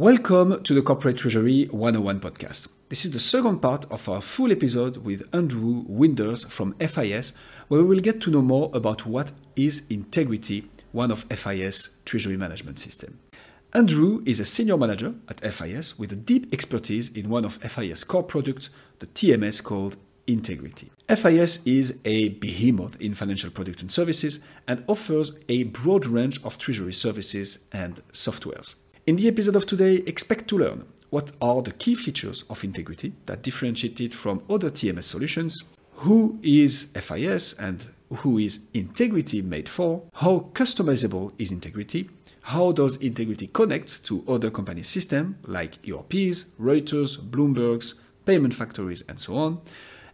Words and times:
Welcome 0.00 0.62
to 0.62 0.72
the 0.72 0.80
Corporate 0.80 1.18
Treasury 1.18 1.66
101 1.66 2.20
podcast. 2.20 2.68
This 2.88 3.04
is 3.04 3.10
the 3.10 3.20
second 3.20 3.58
part 3.58 3.84
of 3.90 4.08
our 4.08 4.22
full 4.22 4.50
episode 4.50 4.96
with 4.96 5.28
Andrew 5.30 5.84
Winders 5.86 6.44
from 6.44 6.72
FIS, 6.76 7.34
where 7.68 7.82
we 7.82 7.86
will 7.86 8.00
get 8.00 8.22
to 8.22 8.30
know 8.30 8.40
more 8.40 8.70
about 8.72 9.04
what 9.04 9.32
is 9.56 9.82
Integrity, 9.90 10.70
one 10.92 11.12
of 11.12 11.24
FIS 11.24 11.90
treasury 12.06 12.38
management 12.38 12.80
system. 12.80 13.20
Andrew 13.74 14.22
is 14.24 14.40
a 14.40 14.46
senior 14.46 14.78
manager 14.78 15.16
at 15.28 15.40
FIS 15.40 15.98
with 15.98 16.12
a 16.12 16.16
deep 16.16 16.50
expertise 16.50 17.10
in 17.10 17.28
one 17.28 17.44
of 17.44 17.58
FIS 17.58 18.02
core 18.02 18.22
products, 18.22 18.70
the 19.00 19.06
TMS 19.06 19.62
called 19.62 19.98
Integrity. 20.26 20.90
FIS 21.14 21.60
is 21.66 21.98
a 22.06 22.30
behemoth 22.30 22.98
in 23.02 23.12
financial 23.12 23.50
products 23.50 23.82
and 23.82 23.90
services 23.90 24.40
and 24.66 24.82
offers 24.86 25.32
a 25.50 25.64
broad 25.64 26.06
range 26.06 26.42
of 26.42 26.56
treasury 26.56 26.94
services 26.94 27.66
and 27.70 28.00
softwares. 28.14 28.76
In 29.06 29.16
the 29.16 29.28
episode 29.28 29.56
of 29.56 29.64
today, 29.64 29.96
expect 30.06 30.46
to 30.48 30.58
learn 30.58 30.84
what 31.08 31.32
are 31.40 31.62
the 31.62 31.72
key 31.72 31.94
features 31.94 32.44
of 32.50 32.62
Integrity 32.62 33.14
that 33.24 33.42
differentiate 33.42 33.98
it 33.98 34.12
from 34.12 34.42
other 34.48 34.70
TMS 34.70 35.04
solutions, 35.04 35.64
who 35.94 36.38
is 36.42 36.92
FIS 36.94 37.54
and 37.54 37.86
who 38.16 38.36
is 38.36 38.66
Integrity 38.74 39.40
made 39.40 39.70
for, 39.70 40.02
how 40.16 40.50
customizable 40.52 41.32
is 41.38 41.50
Integrity, 41.50 42.10
how 42.42 42.72
does 42.72 42.96
Integrity 42.96 43.46
connect 43.46 44.04
to 44.04 44.22
other 44.28 44.50
company 44.50 44.82
systems 44.82 45.36
like 45.46 45.78
ERPs, 45.88 46.44
Reuters, 46.60 47.16
Bloomberg's, 47.16 47.94
payment 48.26 48.52
factories, 48.52 49.02
and 49.08 49.18
so 49.18 49.34
on, 49.34 49.62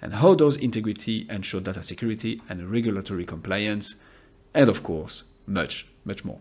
and 0.00 0.14
how 0.14 0.36
does 0.36 0.56
Integrity 0.56 1.26
ensure 1.28 1.60
data 1.60 1.82
security 1.82 2.40
and 2.48 2.70
regulatory 2.70 3.24
compliance, 3.24 3.96
and 4.54 4.68
of 4.68 4.84
course, 4.84 5.24
much, 5.44 5.88
much 6.04 6.24
more. 6.24 6.38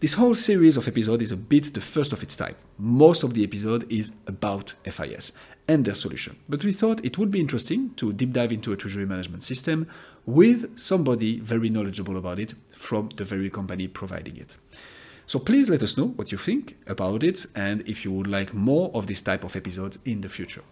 This 0.00 0.12
whole 0.12 0.36
series 0.36 0.76
of 0.76 0.86
episodes 0.86 1.24
is 1.24 1.32
a 1.32 1.36
bit 1.36 1.74
the 1.74 1.80
first 1.80 2.12
of 2.12 2.22
its 2.22 2.36
type. 2.36 2.56
Most 2.78 3.24
of 3.24 3.34
the 3.34 3.42
episode 3.42 3.84
is 3.90 4.12
about 4.28 4.74
FIS 4.84 5.32
and 5.66 5.84
their 5.84 5.96
solution. 5.96 6.36
But 6.48 6.62
we 6.62 6.72
thought 6.72 7.04
it 7.04 7.18
would 7.18 7.32
be 7.32 7.40
interesting 7.40 7.94
to 7.96 8.12
deep 8.12 8.32
dive 8.32 8.52
into 8.52 8.72
a 8.72 8.76
treasury 8.76 9.06
management 9.06 9.42
system 9.42 9.88
with 10.24 10.78
somebody 10.78 11.40
very 11.40 11.68
knowledgeable 11.68 12.16
about 12.16 12.38
it 12.38 12.54
from 12.72 13.08
the 13.16 13.24
very 13.24 13.50
company 13.50 13.88
providing 13.88 14.36
it. 14.36 14.56
So 15.26 15.40
please 15.40 15.68
let 15.68 15.82
us 15.82 15.96
know 15.96 16.06
what 16.06 16.30
you 16.30 16.38
think 16.38 16.76
about 16.86 17.24
it 17.24 17.46
and 17.56 17.80
if 17.80 18.04
you 18.04 18.12
would 18.12 18.28
like 18.28 18.54
more 18.54 18.92
of 18.94 19.08
this 19.08 19.20
type 19.20 19.42
of 19.42 19.56
episodes 19.56 19.98
in 20.04 20.20
the 20.20 20.28
future. 20.28 20.62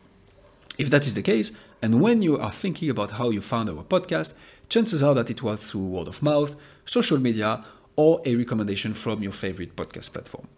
If 0.79 0.91
that 0.91 1.05
is 1.05 1.15
the 1.15 1.23
case, 1.23 1.51
and 1.83 2.01
when 2.01 2.23
you 2.23 2.39
are 2.39 2.53
thinking 2.53 2.91
about 2.91 3.13
how 3.13 3.31
you 3.31 3.41
found 3.41 3.71
our 3.71 3.83
podcast, 3.83 4.35
chances 4.69 5.03
are 5.03 5.15
that 5.15 5.31
it 5.31 5.43
was 5.43 5.69
through 5.69 5.87
word 5.87 6.07
of 6.07 6.23
mouth, 6.23 6.55
social 6.85 7.19
media, 7.19 7.65
or 7.97 8.21
a 8.25 8.37
recommendation 8.37 8.95
from 8.95 9.23
your 9.23 9.33
favorite 9.33 9.75
podcast 9.75 10.13
platform. 10.13 10.49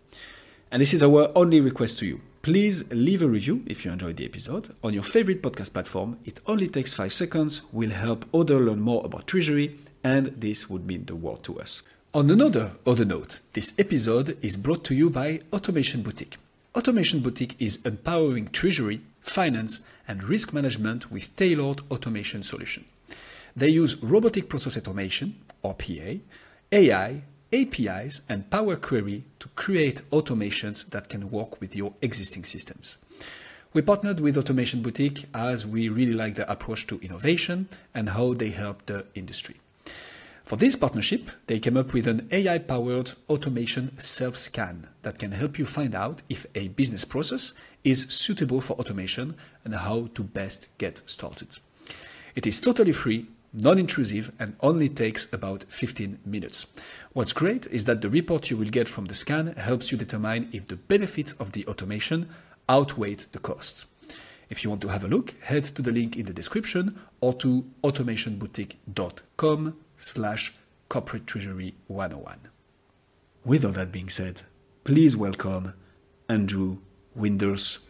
And 0.71 0.83
this 0.83 0.93
is 0.93 1.03
our 1.03 1.33
only 1.35 1.61
request 1.61 1.99
to 2.01 2.07
you. 2.07 2.21
Please 2.43 2.85
leave 2.91 3.23
a 3.23 3.29
review 3.29 3.63
if 3.67 3.85
you 3.85 3.91
enjoyed 3.91 4.17
the 4.17 4.25
episode 4.25 4.75
on 4.85 4.93
your 4.93 5.03
favorite 5.03 5.43
podcast 5.43 5.73
platform. 5.73 6.19
It 6.25 6.41
only 6.47 6.69
takes 6.69 6.95
five 6.95 7.13
seconds, 7.13 7.63
will 7.73 7.91
help 7.91 8.27
others 8.35 8.61
learn 8.61 8.81
more 8.81 9.05
about 9.05 9.27
Treasury, 9.27 9.79
and 10.05 10.27
this 10.29 10.69
would 10.69 10.87
mean 10.87 11.07
the 11.07 11.17
world 11.17 11.43
to 11.45 11.59
us. 11.59 11.83
On 12.15 12.31
another 12.31 12.73
other 12.87 13.05
note, 13.05 13.41
this 13.53 13.75
episode 13.79 14.37
is 14.43 14.57
brought 14.57 14.85
to 14.85 14.95
you 14.95 15.11
by 15.11 15.41
Automation 15.53 16.03
Boutique. 16.03 16.37
Automation 16.75 17.21
Boutique 17.21 17.57
is 17.59 17.85
empowering 17.85 18.49
treasury, 18.49 19.01
finance, 19.21 19.81
and 20.07 20.23
risk 20.25 20.53
management 20.53 21.11
with 21.11 21.35
tailored 21.37 21.81
automation 21.91 22.43
solution. 22.43 22.85
They 23.57 23.69
use 23.69 24.03
robotic 24.03 24.49
process 24.49 24.77
automation, 24.77 25.35
or 25.63 25.75
PA, 25.75 26.19
AI, 26.71 27.23
APIs, 27.51 28.21
and 28.29 28.51
Power 28.51 28.77
Query 28.77 29.25
to 29.39 29.49
create 29.57 30.03
automations 30.11 30.87
that 30.91 31.09
can 31.09 31.31
work 31.31 31.63
with 31.63 31.75
your 31.75 31.95
existing 32.03 32.45
systems. 32.45 32.99
We 33.73 33.81
partnered 33.81 34.21
with 34.21 34.37
Automation 34.37 34.83
Boutique 34.83 35.25
as 35.33 35.67
we 35.67 35.89
really 35.89 36.13
like 36.13 36.35
their 36.35 36.45
approach 36.47 36.87
to 36.89 37.01
innovation 37.01 37.71
and 37.95 38.11
how 38.11 38.35
they 38.35 38.51
help 38.51 38.85
the 38.85 39.07
industry. 39.15 39.57
For 40.45 40.57
this 40.57 40.77
partnership, 40.77 41.31
they 41.47 41.59
came 41.59 41.79
up 41.79 41.95
with 41.95 42.07
an 42.07 42.29
AI 42.31 42.59
powered 42.59 43.13
automation 43.31 43.97
self 43.99 44.37
scan 44.37 44.89
that 45.01 45.19
can 45.19 45.33
help 45.33 45.59
you 45.59 45.65
find 45.65 45.95
out 45.95 46.21
if 46.29 46.45
a 46.55 46.69
business 46.69 47.07
process 47.07 47.55
is 47.83 48.09
suitable 48.11 48.61
for 48.61 48.75
automation 48.75 49.37
and 49.65 49.75
how 49.75 50.09
to 50.15 50.23
best 50.23 50.69
get 50.77 51.01
started. 51.09 51.59
It 52.35 52.47
is 52.47 52.61
totally 52.61 52.93
free 52.93 53.27
non-intrusive 53.53 54.33
and 54.39 54.57
only 54.61 54.89
takes 54.89 55.33
about 55.33 55.65
15 55.69 56.19
minutes. 56.25 56.67
What's 57.13 57.33
great 57.33 57.67
is 57.69 57.85
that 57.87 58.03
the 58.03 58.11
report 58.11 58.51
you 58.51 58.57
will 58.57 58.67
get 58.67 58.89
from 58.89 59.07
the 59.07 59.15
scan 59.15 59.49
helps 59.57 59.91
you 59.91 59.99
determine 59.99 60.49
if 60.53 60.67
the 60.67 60.77
benefits 60.77 61.33
of 61.35 61.53
the 61.53 61.67
automation 61.67 62.29
outweigh 62.69 63.15
the 63.15 63.39
costs. 63.39 63.87
If 64.51 64.65
you 64.65 64.71
want 64.71 64.83
to 64.83 64.89
have 64.89 65.05
a 65.05 65.09
look, 65.09 65.35
head 65.43 65.65
to 65.65 65.83
the 65.83 65.93
link 65.93 66.17
in 66.17 66.27
the 66.27 66.33
description 66.33 66.99
or 67.21 67.35
to 67.35 67.67
automationboutique.com 67.83 69.77
slash 69.99 70.55
corporate 70.89 71.27
treasury 71.27 71.75
101. 71.87 72.39
With 73.45 73.65
all 73.65 73.73
that 73.73 73.93
being 73.93 74.09
said, 74.09 74.43
please 74.85 75.17
welcome 75.17 75.75
Andrew 76.29 76.79
Winders 77.15 77.81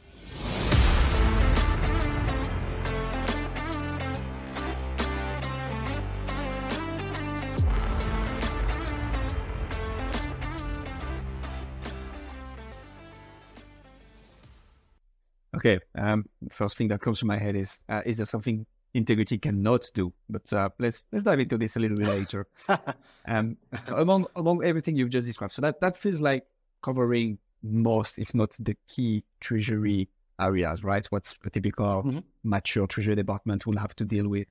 Okay. 15.59 15.81
Um, 15.97 16.25
first 16.51 16.77
thing 16.77 16.89
that 16.89 17.01
comes 17.01 17.19
to 17.21 17.27
my 17.27 17.37
head 17.37 17.57
is 17.57 17.83
uh, 17.89 18.03
is 18.07 18.19
there 18.19 18.27
something 18.27 18.65
integrity 18.95 19.39
cannot 19.39 19.91
do? 19.93 20.13
But 20.29 20.53
uh, 20.53 20.71
let's 20.79 21.05
let's 21.13 21.25
dive 21.25 21.41
into 21.41 21.59
this 21.59 21.77
a 21.77 21.81
little 21.81 21.97
bit 21.97 22.07
later. 22.07 22.47
um, 23.27 23.57
so 23.85 23.97
among 23.97 24.27
among 24.37 24.65
everything 24.65 24.97
you've 24.97 25.11
just 25.11 25.27
described, 25.27 25.53
so 25.53 25.63
that 25.63 25.81
that 25.81 25.97
feels 25.97 26.21
like 26.21 26.47
covering 26.81 27.39
most, 27.63 28.19
if 28.19 28.35
not 28.35 28.55
the 28.61 28.77
key 28.89 29.25
treasury 29.41 30.09
areas, 30.41 30.85
right? 30.85 31.05
What's 31.07 31.39
a 31.45 31.51
typical 31.51 32.05
mm-hmm. 32.05 32.19
mature 32.45 32.87
treasury 32.87 33.17
department 33.17 33.67
will 33.67 33.79
have 33.79 33.97
to 33.97 34.05
deal 34.05 34.29
with. 34.29 34.47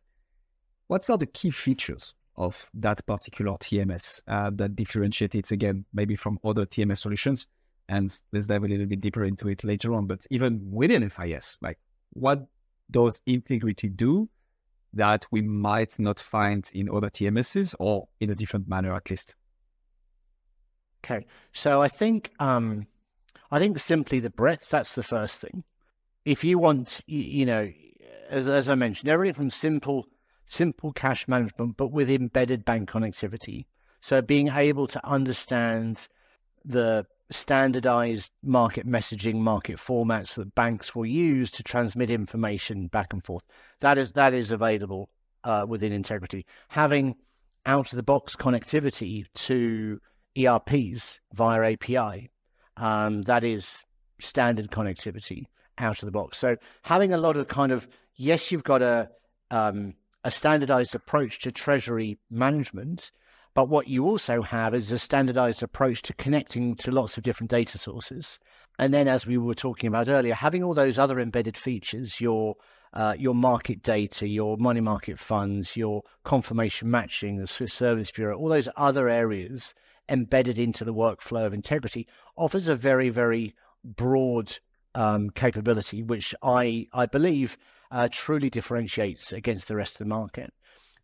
What 0.87 1.09
are 1.09 1.17
the 1.17 1.25
key 1.25 1.51
features 1.51 2.13
of 2.35 2.69
that 2.73 3.05
particular 3.05 3.53
TMS 3.53 4.21
uh, 4.27 4.51
that 4.55 4.75
differentiate 4.75 5.35
it 5.35 5.51
again, 5.51 5.85
maybe 5.93 6.15
from 6.15 6.39
other 6.43 6.65
TMS 6.65 6.97
solutions? 6.97 7.47
And 7.89 8.13
let's 8.33 8.47
dive 8.47 8.63
a 8.63 8.67
little 8.67 8.85
bit 8.85 9.01
deeper 9.01 9.23
into 9.23 9.47
it 9.47 9.63
later 9.63 9.93
on. 9.93 10.07
But 10.07 10.25
even 10.29 10.69
within 10.71 11.09
FIS, 11.09 11.57
like 11.61 11.79
what 12.13 12.47
does 12.91 13.21
integrity 13.25 13.89
do 13.89 14.29
that 14.93 15.25
we 15.31 15.41
might 15.41 15.97
not 15.99 16.19
find 16.19 16.69
in 16.73 16.89
other 16.89 17.09
TMSs 17.09 17.75
or 17.79 18.07
in 18.19 18.29
a 18.29 18.35
different 18.35 18.67
manner 18.67 18.93
at 18.95 19.09
least? 19.09 19.35
Okay. 21.05 21.25
So 21.53 21.81
I 21.81 21.87
think 21.87 22.31
um 22.39 22.87
I 23.51 23.59
think 23.59 23.79
simply 23.79 24.19
the 24.19 24.29
breadth, 24.29 24.69
that's 24.69 24.95
the 24.95 25.03
first 25.03 25.41
thing. 25.41 25.63
If 26.25 26.43
you 26.43 26.59
want 26.59 27.01
you, 27.07 27.19
you 27.19 27.45
know, 27.45 27.71
as 28.29 28.47
as 28.47 28.67
I 28.69 28.75
mentioned, 28.75 29.09
everything 29.09 29.35
from 29.35 29.49
simple 29.49 30.07
simple 30.45 30.91
cash 30.93 31.27
management, 31.27 31.77
but 31.77 31.91
with 31.91 32.09
embedded 32.09 32.65
bank 32.65 32.89
connectivity. 32.89 33.65
So 34.01 34.21
being 34.21 34.47
able 34.49 34.87
to 34.87 35.05
understand 35.05 36.07
the 36.65 37.05
standardized 37.29 38.31
market 38.43 38.87
messaging, 38.87 39.35
market 39.35 39.77
formats 39.77 40.35
that 40.35 40.55
banks 40.55 40.95
will 40.95 41.05
use 41.05 41.51
to 41.51 41.63
transmit 41.63 42.09
information 42.09 42.87
back 42.87 43.13
and 43.13 43.23
forth. 43.23 43.43
That 43.81 43.97
is 43.97 44.13
that 44.13 44.33
is 44.33 44.51
available 44.51 45.09
uh, 45.43 45.65
within 45.67 45.91
Integrity. 45.91 46.45
Having 46.69 47.15
out 47.65 47.91
of 47.91 47.97
the 47.97 48.03
box 48.03 48.35
connectivity 48.35 49.25
to 49.33 49.99
ERPs 50.37 51.19
via 51.33 51.73
API, 51.73 52.29
um, 52.77 53.23
that 53.23 53.43
is 53.43 53.83
standard 54.19 54.71
connectivity 54.71 55.45
out 55.77 56.01
of 56.01 56.05
the 56.05 56.11
box. 56.11 56.37
So 56.37 56.55
having 56.83 57.13
a 57.13 57.17
lot 57.17 57.37
of 57.37 57.47
kind 57.47 57.71
of 57.71 57.87
yes, 58.15 58.51
you've 58.51 58.63
got 58.63 58.81
a 58.81 59.09
um, 59.51 59.95
a 60.23 60.31
standardized 60.31 60.95
approach 60.95 61.39
to 61.39 61.51
treasury 61.51 62.19
management, 62.29 63.11
but 63.57 63.69
what 63.69 63.87
you 63.87 64.05
also 64.05 64.43
have 64.43 64.75
is 64.75 64.91
a 64.91 64.99
standardized 64.99 65.63
approach 65.63 66.03
to 66.03 66.13
connecting 66.13 66.75
to 66.75 66.91
lots 66.91 67.17
of 67.17 67.23
different 67.23 67.49
data 67.49 67.79
sources. 67.79 68.37
And 68.77 68.93
then, 68.93 69.07
as 69.07 69.25
we 69.25 69.39
were 69.39 69.55
talking 69.55 69.87
about 69.87 70.07
earlier, 70.07 70.35
having 70.35 70.63
all 70.63 70.75
those 70.75 70.99
other 70.99 71.19
embedded 71.19 71.57
features, 71.57 72.21
your 72.21 72.53
uh, 72.93 73.15
your 73.17 73.33
market 73.33 73.81
data, 73.81 74.27
your 74.27 74.57
money 74.57 74.79
market 74.79 75.17
funds, 75.17 75.75
your 75.75 76.03
confirmation 76.23 76.91
matching, 76.91 77.37
the 77.37 77.47
Swift 77.47 77.73
Service 77.73 78.11
Bureau, 78.11 78.37
all 78.37 78.47
those 78.47 78.69
other 78.77 79.09
areas 79.09 79.73
embedded 80.07 80.59
into 80.59 80.85
the 80.85 80.93
workflow 80.93 81.47
of 81.47 81.51
integrity 81.51 82.07
offers 82.37 82.67
a 82.67 82.75
very, 82.75 83.09
very 83.09 83.55
broad 83.83 84.55
um, 84.93 85.31
capability, 85.31 86.03
which 86.03 86.35
I, 86.43 86.85
I 86.93 87.07
believe 87.07 87.57
uh, 87.89 88.07
truly 88.11 88.51
differentiates 88.51 89.33
against 89.33 89.67
the 89.67 89.75
rest 89.75 89.95
of 89.95 89.99
the 89.99 90.13
market. 90.13 90.53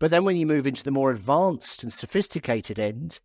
But 0.03 0.11
then 0.11 0.25
when 0.25 0.35
you 0.35 0.45
move 0.45 0.67
into 0.67 0.83
the 0.83 0.91
more 0.91 1.11
advanced 1.11 1.81
and 1.81 1.93
sophisticated 1.93 2.77
end, 2.77 3.21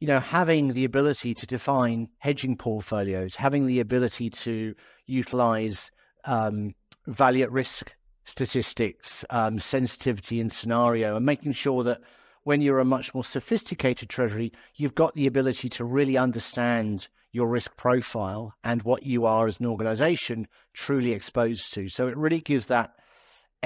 you 0.00 0.08
know, 0.08 0.18
having 0.18 0.72
the 0.72 0.84
ability 0.84 1.34
to 1.34 1.46
define 1.46 2.08
hedging 2.18 2.56
portfolios, 2.56 3.36
having 3.36 3.68
the 3.68 3.78
ability 3.78 4.30
to 4.30 4.74
utilize 5.06 5.92
um, 6.24 6.74
value 7.06 7.44
at 7.44 7.52
risk 7.52 7.94
statistics, 8.24 9.24
um, 9.30 9.60
sensitivity 9.60 10.40
and 10.40 10.52
scenario, 10.52 11.14
and 11.14 11.24
making 11.24 11.52
sure 11.52 11.84
that 11.84 12.00
when 12.42 12.60
you're 12.60 12.80
a 12.80 12.84
much 12.84 13.14
more 13.14 13.22
sophisticated 13.22 14.08
treasury, 14.08 14.52
you've 14.74 14.96
got 14.96 15.14
the 15.14 15.28
ability 15.28 15.68
to 15.68 15.84
really 15.84 16.18
understand 16.18 17.06
your 17.30 17.46
risk 17.46 17.76
profile 17.76 18.52
and 18.64 18.82
what 18.82 19.04
you 19.04 19.26
are 19.26 19.46
as 19.46 19.60
an 19.60 19.66
organization 19.66 20.48
truly 20.74 21.12
exposed 21.12 21.72
to. 21.74 21.88
So 21.88 22.08
it 22.08 22.16
really 22.16 22.40
gives 22.40 22.66
that 22.66 22.96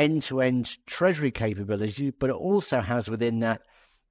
end 0.00 0.22
to 0.24 0.40
end 0.40 0.76
treasury 0.86 1.30
capability, 1.30 2.10
but 2.10 2.30
it 2.30 2.36
also 2.36 2.80
has 2.80 3.10
within 3.10 3.40
that 3.40 3.60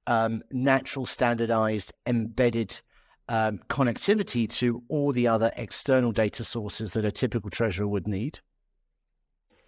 um, 0.06 0.42
natural 0.52 1.04
standardized 1.04 1.92
embedded 2.06 2.80
um, 3.28 3.60
connectivity 3.68 4.48
to 4.48 4.82
all 4.88 5.12
the 5.12 5.26
other 5.26 5.52
external 5.56 6.12
data 6.12 6.44
sources 6.44 6.92
that 6.92 7.04
a 7.04 7.12
typical 7.12 7.50
treasurer 7.50 7.88
would 7.88 8.06
need. 8.06 8.38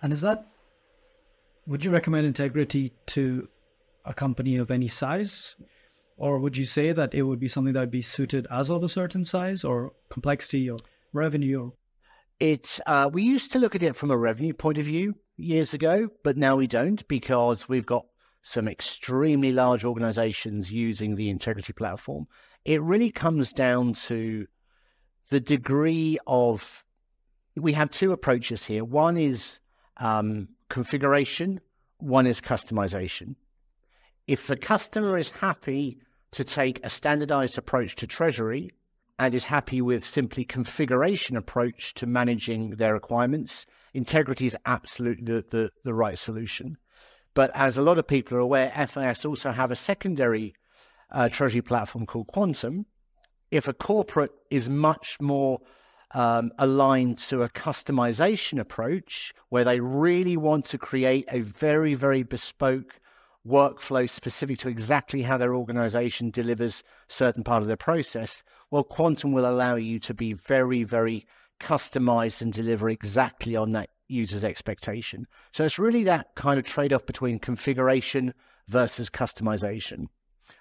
And 0.01 0.13
is 0.13 0.21
that, 0.21 0.47
would 1.67 1.85
you 1.85 1.91
recommend 1.91 2.27
integrity 2.27 2.93
to 3.09 3.49
a 4.05 4.15
company 4.15 4.57
of 4.57 4.71
any 4.71 4.89
size? 4.89 5.57
Or 6.17 6.39
would 6.39 6.57
you 6.57 6.67
say 6.67 6.93
that 6.93 7.15
it 7.15 7.23
would 7.23 7.41
be 7.41 7.49
something 7.49 7.73
that 7.75 7.81
would 7.81 7.91
be 7.91 8.03
suited 8.03 8.47
as 8.51 8.71
of 8.71 8.85
a 8.85 8.89
certain 8.89 9.25
size 9.25 9.65
or 9.65 9.93
complexity 10.09 10.71
or 10.71 10.79
revenue? 11.13 11.63
Or... 11.63 11.73
It, 12.39 12.79
uh, 12.87 13.11
we 13.13 13.23
used 13.23 13.53
to 13.53 13.59
look 13.59 13.75
at 13.75 13.83
it 13.83 13.97
from 13.97 14.11
a 14.11 14.19
revenue 14.19 14.53
point 14.53 14.79
of 14.79 14.87
view 14.87 15.15
years 15.37 15.75
ago, 15.75 16.09
but 16.23 16.37
now 16.37 16.57
we 16.57 16.67
don't 16.67 17.07
because 17.09 17.69
we've 17.69 17.87
got 17.87 18.07
some 18.43 18.69
extremely 18.69 19.53
large 19.53 19.85
organizations 19.85 20.73
using 20.73 21.15
the 21.15 21.31
integrity 21.31 21.73
platform. 21.73 22.27
It 22.65 22.83
really 22.83 23.11
comes 23.11 23.53
down 23.53 23.93
to 23.95 24.47
the 25.31 25.41
degree 25.41 26.19
of, 26.27 26.85
we 27.57 27.73
have 27.73 27.91
two 27.91 28.13
approaches 28.13 28.65
here. 28.65 28.85
One 28.85 29.17
is 29.17 29.59
um, 29.99 30.49
configuration, 30.69 31.61
one 31.99 32.27
is 32.27 32.41
customization. 32.41 33.37
If 34.27 34.47
the 34.47 34.57
customer 34.57 35.19
is 35.19 35.31
happy 35.31 35.99
to 36.33 36.45
take 36.45 36.81
a 36.85 36.91
standardized 36.91 37.59
approach 37.59 37.95
to 37.97 38.07
treasury 38.07 38.71
and 39.19 39.35
is 39.35 39.45
happy 39.45 39.81
with 39.83 40.05
simply 40.05 40.45
configuration 40.45 41.37
approach 41.37 41.95
to 41.95 42.07
managing 42.07 42.71
their 42.71 42.95
requirements, 42.95 43.67
integrity 43.95 44.47
is 44.47 44.57
absolutely 44.67 45.25
the, 45.25 45.45
the, 45.51 45.71
the 45.85 45.95
right 45.95 46.19
solution. 46.19 46.77
But 47.35 47.51
as 47.55 47.79
a 47.79 47.83
lot 47.83 47.99
of 47.99 48.07
people 48.07 48.37
are 48.37 48.41
aware, 48.41 48.71
FIS 48.87 49.25
also 49.25 49.53
have 49.53 49.71
a 49.71 49.77
secondary 49.77 50.55
uh, 51.11 51.29
treasury 51.29 51.63
platform 51.63 52.07
called 52.07 52.29
Quantum. 52.29 52.87
If 53.51 53.69
a 53.69 53.73
corporate 53.73 54.33
is 54.51 54.69
much 54.69 55.17
more 55.21 55.61
um, 56.15 56.53
aligned 56.59 57.19
to 57.19 57.43
a 57.43 57.49
customization 57.49 58.59
approach 58.61 59.33
where 59.49 59.65
they 59.65 59.81
really 59.81 60.37
want 60.37 60.65
to 60.67 60.79
create 60.79 61.27
a 61.31 61.41
very, 61.41 61.95
very 61.95 62.23
bespoke 62.23 63.01
workflow 63.47 64.09
specific 64.09 64.59
to 64.59 64.69
exactly 64.69 65.23
how 65.23 65.37
their 65.37 65.55
organization 65.55 66.31
delivers 66.31 66.83
certain 67.09 67.43
part 67.43 67.63
of 67.63 67.69
their 67.69 67.77
process, 67.77 68.43
well, 68.71 68.85
Quantum 68.85 69.33
will 69.33 69.47
allow 69.47 69.75
you 69.75 69.99
to 70.01 70.15
be 70.15 70.33
very, 70.33 70.85
very 70.85 71.27
customized 71.63 72.43
and 72.43 72.53
deliver 72.53 72.89
exactly 72.91 73.57
on 73.57 73.73
that 73.73 73.91
user's 74.09 74.45
expectation. 74.45 75.27
So 75.53 75.65
it's 75.65 75.79
really 75.79 76.05
that 76.05 76.35
kind 76.35 76.59
of 76.59 76.67
trade 76.67 76.93
off 76.93 77.07
between 77.07 77.39
configuration 77.39 78.35
versus 78.69 79.09
customization. 79.09 80.07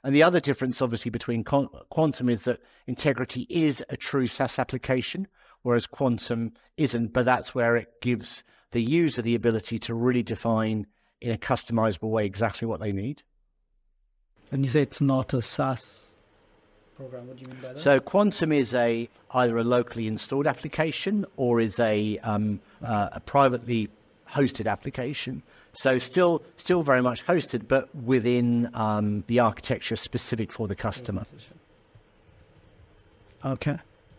And 0.04 0.16
the 0.16 0.24
other 0.24 0.40
difference, 0.40 0.82
obviously, 0.82 1.12
between 1.12 1.44
Quantum 1.44 2.30
is 2.30 2.44
that 2.46 2.62
Integrity 2.88 3.46
is 3.50 3.84
a 3.90 3.98
true 3.98 4.28
SaaS 4.28 4.58
application, 4.58 5.28
whereas 5.64 5.88
Quantum 5.88 6.54
isn't. 6.78 7.14
But 7.14 7.26
that's 7.26 7.54
where 7.54 7.76
it 7.76 8.02
gives 8.02 8.44
the 8.72 8.82
user 8.82 9.22
the 9.22 9.36
ability 9.36 9.80
to 9.80 9.94
really 9.94 10.24
define 10.24 10.88
in 11.20 11.32
a 11.32 11.38
customizable 11.38 12.10
way 12.10 12.26
exactly 12.26 12.68
what 12.68 12.80
they 12.80 12.92
need. 12.92 13.22
And 14.52 14.64
you 14.66 14.72
say 14.72 14.82
it's 14.82 15.02
not 15.02 15.34
a 15.34 15.42
SaaS 15.42 16.11
program. 17.02 17.28
What 17.28 17.38
do 17.38 17.44
you 17.44 17.54
mean 17.54 17.62
by 17.62 17.74
that? 17.74 17.80
So 17.80 18.00
Quantum 18.00 18.52
is 18.52 18.74
a 18.74 19.10
either 19.32 19.58
a 19.58 19.64
locally 19.64 20.08
installed 20.08 20.48
application 20.48 21.26
or 21.38 21.60
is 21.60 21.80
a 21.80 22.18
um, 22.20 22.60
uh, 22.84 23.10
a 23.14 23.20
privately 23.20 23.90
hosted 24.30 24.68
application. 24.70 25.44
So 25.74 25.98
still 25.98 26.42
still 26.58 26.84
very 26.84 27.02
much 27.02 27.26
hosted, 27.26 27.68
but 27.68 27.94
within 27.96 28.70
um, 28.74 29.24
the 29.28 29.40
architecture 29.40 29.96
specific 29.96 30.52
for 30.52 30.68
the 30.68 30.76
customer. 30.76 31.26
Okay, 33.44 33.78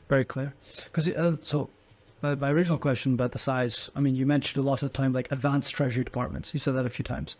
very 0.09 0.25
clear. 0.25 0.53
Because 0.85 1.09
uh, 1.09 1.37
so 1.43 1.71
my, 2.23 2.35
my 2.35 2.51
original 2.51 2.79
question 2.79 3.15
about 3.15 3.33
the 3.33 3.39
size, 3.39 3.91
I 3.95 4.01
mean, 4.01 4.17
you 4.17 4.27
mentioned 4.27 4.65
a 4.65 4.69
lot 4.69 4.83
of 4.83 4.91
the 4.91 4.97
time 4.97 5.13
like 5.13 5.31
advanced 5.31 5.75
treasury 5.75 6.05
departments. 6.05 6.53
You 6.53 6.61
said 6.61 6.75
that 6.75 6.87
a 6.87 6.91
few 6.91 7.05
times, 7.05 7.37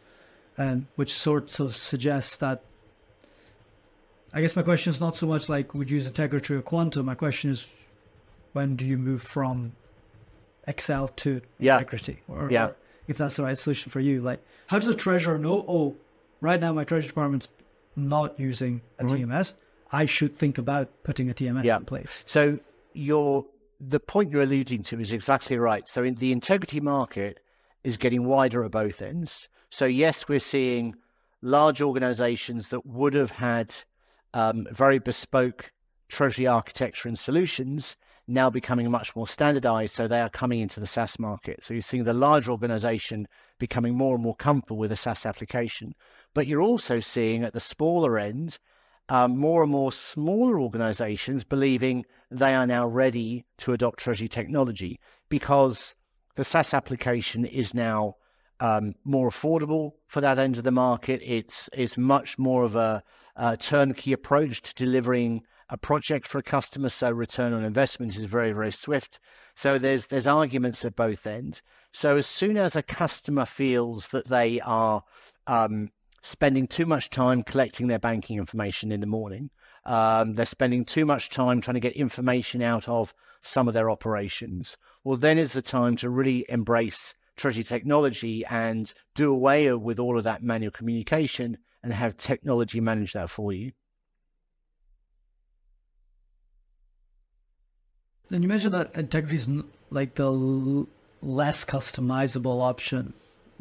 and 0.57 0.87
which 0.97 1.13
sort 1.13 1.59
of 1.61 1.77
suggests 1.77 2.37
that. 2.39 2.63
I 4.35 4.41
guess 4.41 4.57
my 4.57 4.63
question 4.63 4.91
is 4.91 5.01
not 5.01 5.17
so 5.17 5.27
much 5.27 5.49
like 5.49 5.75
would 5.75 5.91
you 5.91 5.97
use 5.97 6.07
integrity 6.07 6.55
or 6.55 6.63
quantum. 6.63 7.07
My 7.07 7.15
question 7.15 7.51
is, 7.51 7.67
when 8.53 8.77
do 8.77 8.85
you 8.85 8.97
move 8.97 9.23
from 9.23 9.73
Excel 10.67 11.09
to 11.09 11.41
yeah. 11.59 11.75
integrity? 11.75 12.21
Or, 12.29 12.51
yeah. 12.51 12.67
Or 12.67 12.77
if 13.09 13.19
that's 13.19 13.37
the 13.37 13.43
right 13.43 13.59
solution 13.59 13.91
for 13.91 14.01
you, 14.01 14.21
like 14.21 14.41
how 14.67 14.79
does 14.79 14.89
a 14.89 14.95
treasurer 14.95 15.39
know? 15.39 15.65
Oh, 15.69 15.97
right 16.41 16.61
now 16.61 16.73
my 16.73 16.85
treasury 16.85 17.09
department's 17.09 17.49
not 17.97 18.39
using 18.39 18.81
a 18.99 19.05
mm-hmm. 19.05 19.31
TMS. 19.31 19.55
I 19.91 20.07
should 20.07 20.39
think 20.39 20.57
about 20.57 20.89
putting 21.03 21.29
a 21.29 21.35
TMS 21.35 21.65
yeah. 21.65 21.77
in 21.77 21.85
place. 21.85 22.09
So 22.25 22.59
your 22.95 23.45
the 23.81 24.01
point 24.01 24.31
you're 24.31 24.43
alluding 24.43 24.85
to 24.85 25.01
is 25.01 25.13
exactly 25.13 25.59
right. 25.59 25.87
So 25.87 26.03
in 26.03 26.15
the 26.15 26.33
integrity 26.33 26.81
market 26.81 27.41
is 27.85 27.97
getting 27.97 28.25
wider 28.25 28.65
at 28.65 28.71
both 28.71 29.03
ends. 29.03 29.49
So 29.71 29.87
yes, 29.87 30.29
we're 30.29 30.39
seeing 30.39 30.95
large 31.43 31.83
organizations 31.83 32.69
that 32.69 32.87
would 32.87 33.15
have 33.15 33.33
had 33.33 33.75
um, 34.35 34.67
very 34.71 34.99
bespoke 34.99 35.73
treasury 36.09 36.47
architecture 36.47 37.09
and 37.09 37.19
solutions 37.19 37.97
now 38.29 38.49
becoming 38.49 38.91
much 38.91 39.15
more 39.17 39.27
standardized. 39.27 39.95
So 39.95 40.07
they 40.07 40.21
are 40.21 40.31
coming 40.31 40.61
into 40.61 40.81
the 40.81 40.87
SaaS 40.87 41.19
market. 41.19 41.65
So 41.65 41.75
you're 41.75 41.83
seeing 41.83 42.05
the 42.05 42.15
large 42.15 42.49
organization 42.49 43.27
becoming 43.59 43.95
more 43.95 44.15
and 44.15 44.23
more 44.23 44.37
comfortable 44.37 44.79
with 44.79 44.93
a 44.93 44.97
SaaS 44.97 45.27
application. 45.27 45.95
But 46.35 46.47
you're 46.47 46.63
also 46.63 47.01
seeing 47.01 47.45
at 47.45 47.53
the 47.53 47.61
smaller 47.61 48.19
end 48.19 48.59
um, 49.09 49.37
more 49.37 49.63
and 49.63 49.73
more 49.73 49.93
smaller 49.93 50.61
organizations 50.61 51.45
believing 51.45 52.05
they 52.31 52.55
are 52.55 52.67
now 52.67 52.87
ready 52.87 53.45
to 53.59 53.73
adopt 53.73 53.99
Treasury 53.99 54.29
technology 54.29 55.01
because 55.29 55.95
the 56.35 56.45
SaaS 56.45 56.73
application 56.73 57.45
is 57.45 57.75
now 57.75 58.17
um, 58.61 58.95
more 59.05 59.29
affordable 59.29 59.93
for 60.07 60.21
that 60.21 60.39
end 60.39 60.57
of 60.57 60.65
the 60.65 60.71
market. 60.71 61.21
It's, 61.25 61.69
it's 61.73 61.99
much 61.99 62.39
more 62.39 62.63
of 62.63 62.77
a, 62.77 63.03
a 63.37 63.57
turnkey 63.57 64.13
approach 64.13 64.63
to 64.63 64.75
delivering 64.75 65.43
a 65.69 65.79
project 65.79 66.29
for 66.29 66.39
a 66.39 66.43
customer, 66.43 66.91
so 66.91 67.11
return 67.11 67.53
on 67.53 67.65
investment 67.65 68.17
is 68.17 68.25
very, 68.25 68.53
very 68.53 68.73
swift. 68.73 69.19
So 69.55 69.79
there's 69.79 70.07
there's 70.09 70.27
arguments 70.27 70.85
at 70.85 70.97
both 70.97 71.27
ends. 71.27 71.63
So 71.93 72.17
as 72.17 72.27
soon 72.27 72.57
as 72.57 72.77
a 72.77 72.83
customer 72.83 73.47
feels 73.47 74.09
that 74.09 74.29
they 74.29 74.61
are 74.61 75.03
um, 75.47 75.91
spending 76.23 76.67
too 76.67 76.87
much 76.87 77.11
time 77.11 77.43
collecting 77.43 77.89
their 77.89 77.99
banking 77.99 78.39
information 78.39 78.93
in 78.93 79.01
the 79.01 79.07
morning. 79.07 79.51
Um, 79.85 80.35
they're 80.35 80.47
spending 80.47 80.85
too 80.85 81.05
much 81.05 81.31
time 81.31 81.61
trying 81.61 81.75
to 81.75 81.81
get 81.81 81.95
information 81.95 82.63
out 82.63 82.89
of 82.89 83.13
some 83.43 83.67
of 83.67 83.75
their 83.75 83.91
operations. 83.91 84.77
Well, 85.03 85.17
then 85.17 85.39
is 85.39 85.53
the 85.53 85.63
time 85.63 85.97
to 85.97 86.11
really 86.11 86.47
embrace 86.49 87.15
Treasury 87.43 87.65
technology 87.65 88.45
and 88.47 88.93
do 89.15 89.33
away 89.33 89.73
with 89.73 89.99
all 89.99 90.17
of 90.17 90.23
that 90.23 90.45
manual 90.45 90.71
communication 90.71 91.59
and 91.83 91.93
have 91.93 92.17
technology 92.17 92.81
manage 92.81 93.15
that 93.15 93.31
for 93.31 93.53
you. 93.53 93.73
Then 98.31 98.43
you 98.43 98.49
mentioned 98.49 98.75
that 98.75 98.95
integrity 98.95 99.35
is 99.35 99.51
like 99.91 100.15
the 100.15 100.27
l- 100.27 100.89
less 101.21 101.65
customizable 101.65 102.63
option 102.63 103.13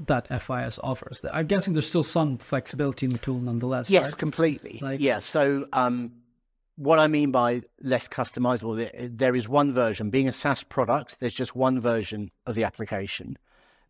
that 0.06 0.28
FIS 0.28 0.80
offers. 0.84 1.20
I'm 1.34 1.48
guessing 1.48 1.74
there's 1.74 1.88
still 1.88 2.04
some 2.04 2.38
flexibility 2.38 3.08
in 3.08 3.14
the 3.14 3.18
tool 3.18 3.40
nonetheless. 3.40 3.90
Yes, 3.90 4.04
right? 4.04 4.18
completely. 4.18 4.78
Like, 4.80 5.00
yeah. 5.00 5.18
So, 5.18 5.68
um, 5.74 6.12
what 6.76 7.00
I 7.00 7.08
mean 7.08 7.32
by 7.32 7.64
less 7.82 8.08
customizable, 8.08 9.18
there 9.18 9.36
is 9.36 9.50
one 9.50 9.74
version. 9.74 10.12
Being 10.12 10.28
a 10.28 10.34
SaaS 10.34 10.64
product, 10.64 11.20
there's 11.20 11.34
just 11.34 11.56
one 11.56 11.82
version 11.82 12.30
of 12.46 12.54
the 12.54 12.64
application. 12.64 13.38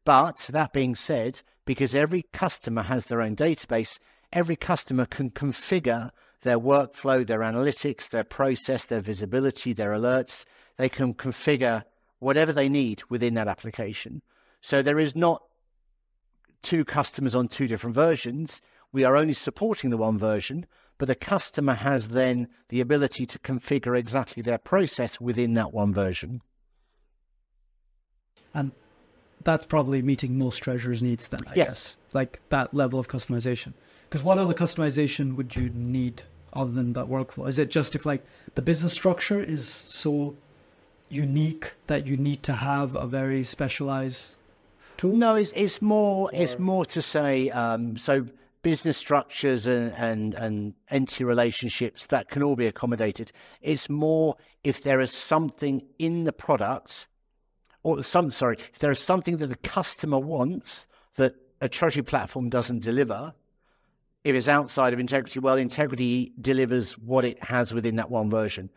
But 0.03 0.50
that 0.51 0.74
being 0.74 0.96
said, 0.96 1.41
because 1.65 1.93
every 1.93 2.24
customer 2.34 2.81
has 2.84 3.05
their 3.05 3.22
own 3.22 3.36
database, 3.36 4.00
every 4.34 4.55
customer 4.55 5.05
can 5.05 5.29
configure 5.29 6.10
their 6.41 6.60
workflow, 6.60 7.25
their 7.25 7.41
analytics, 7.41 8.10
their 8.10 8.24
process, 8.24 8.86
their 8.86 9.00
visibility, 9.00 9.74
their 9.74 9.91
alerts. 9.91 10.46
They 10.77 10.89
can 10.89 11.13
configure 11.13 11.84
whatever 12.20 12.51
they 12.51 12.70
need 12.70 13.03
within 13.10 13.36
that 13.36 13.48
application. 13.48 14.22
So 14.60 14.81
there 14.81 15.00
is 15.00 15.15
not 15.15 15.43
two 16.62 16.86
customers 16.86 17.36
on 17.36 17.48
two 17.48 17.67
different 17.67 17.96
versions. 17.96 18.62
We 18.91 19.03
are 19.03 19.15
only 19.15 19.34
supporting 19.34 19.89
the 19.89 19.98
one 19.98 20.17
version, 20.17 20.65
but 20.98 21.08
the 21.08 21.15
customer 21.15 21.74
has 21.74 22.10
then 22.10 22.48
the 22.70 22.81
ability 22.81 23.25
to 23.27 23.39
configure 23.39 23.98
exactly 23.98 24.43
their 24.43 24.58
process 24.58 25.20
within 25.20 25.53
that 25.55 25.74
one 25.74 25.93
version. 25.93 26.41
And 28.53 28.72
that's 29.43 29.65
probably 29.65 30.01
meeting 30.01 30.38
most 30.38 30.57
treasurers' 30.57 31.01
needs 31.03 31.27
then, 31.27 31.41
I 31.48 31.53
yes. 31.55 31.67
guess. 31.67 31.95
Like 32.13 32.39
that 32.50 32.74
level 32.74 33.00
of 33.00 33.07
customization. 33.07 33.74
Because 34.10 34.24
what 34.24 34.38
other 34.38 34.53
customization 34.53 35.36
would 35.36 35.55
you 35.55 35.69
need 35.69 36.24
other 36.53 36.71
than 36.71 36.93
that 36.93 37.07
workflow? 37.07 37.48
Is 37.48 37.57
it 37.57 37.71
just 37.71 37.95
if 37.95 38.05
like 38.05 38.25
the 38.55 38.62
business 38.62 38.93
structure 38.93 39.41
is 39.41 39.65
so 39.67 40.36
unique 41.10 41.74
that 41.88 42.05
you 42.05 42.17
need 42.17 42.43
to 42.43 42.53
have 42.53 42.95
a 42.95 43.07
very 43.07 43.43
specialized 43.43 44.36
tool? 44.98 45.15
No, 45.15 45.36
it's 45.36 45.53
it's 45.55 45.81
more 45.81 46.29
or... 46.29 46.36
it's 46.36 46.60
more 46.60 46.86
to 46.86 47.01
say 47.01 47.50
um, 47.51 47.98
so 47.98 48.25
business 48.63 48.98
structures 48.98 49.67
and, 49.67 49.93
and 49.93 50.33
and 50.36 50.74
entity 50.89 51.24
relationships 51.24 52.07
that 52.07 52.29
can 52.29 52.43
all 52.43 52.55
be 52.55 52.67
accommodated. 52.67 53.31
It's 53.62 53.89
more 53.89 54.36
if 54.63 54.83
there 54.83 55.00
is 55.00 55.12
something 55.12 55.81
in 56.00 56.25
the 56.25 56.33
product 56.33 57.07
or 57.83 58.03
some 58.03 58.31
sorry, 58.31 58.57
if 58.73 58.79
there 58.79 58.91
is 58.91 59.00
something 59.00 59.38
that 59.38 59.47
the 59.47 59.55
customer 59.57 60.19
wants 60.19 60.88
that 61.15 61.35
a 61.61 61.69
treasury 61.69 62.03
platform 62.03 62.50
doesn't 62.50 62.83
deliver, 62.83 63.33
if 64.23 64.35
it's 64.35 64.47
outside 64.47 64.93
of 64.93 65.00
integrity, 65.00 65.39
well, 65.39 65.57
integrity 65.57 66.31
delivers 66.41 66.97
what 66.97 67.25
it 67.25 67.41
has 67.43 67.73
within 67.73 67.95
that 67.95 68.11
one 68.11 68.29
version. 68.29 68.69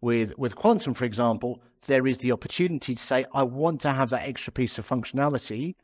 With 0.00 0.36
with 0.38 0.56
quantum, 0.56 0.94
for 0.94 1.04
example, 1.04 1.62
there 1.86 2.06
is 2.06 2.18
the 2.18 2.32
opportunity 2.32 2.94
to 2.94 3.02
say, 3.02 3.24
I 3.32 3.42
want 3.42 3.80
to 3.82 3.90
have 3.90 4.10
that 4.10 4.26
extra 4.26 4.52
piece 4.52 4.78
of 4.78 4.88
functionality. 4.88 5.74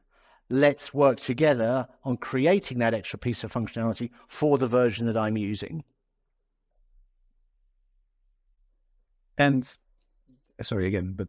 Let's 0.50 0.94
work 0.94 1.20
together 1.20 1.86
on 2.04 2.16
creating 2.16 2.78
that 2.78 2.94
extra 2.94 3.18
piece 3.18 3.44
of 3.44 3.52
functionality 3.52 4.10
for 4.28 4.56
the 4.58 4.66
version 4.66 5.06
that 5.06 5.16
I'm 5.16 5.36
using. 5.36 5.84
And 9.36 9.70
sorry 10.60 10.86
again, 10.86 11.14
but 11.16 11.28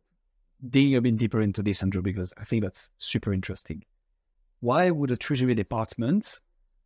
digging 0.68 0.96
a 0.96 1.02
bit 1.02 1.18
deeper 1.18 1.42
into 1.42 1.62
this, 1.62 1.82
Andrew, 1.82 2.02
because 2.02 2.34
I 2.38 2.44
think 2.44 2.64
that's 2.64 2.92
super 2.98 3.34
interesting. 3.34 3.84
Why 4.60 4.90
would 4.90 5.12
a 5.12 5.18
treasury 5.18 5.56
department 5.56 6.40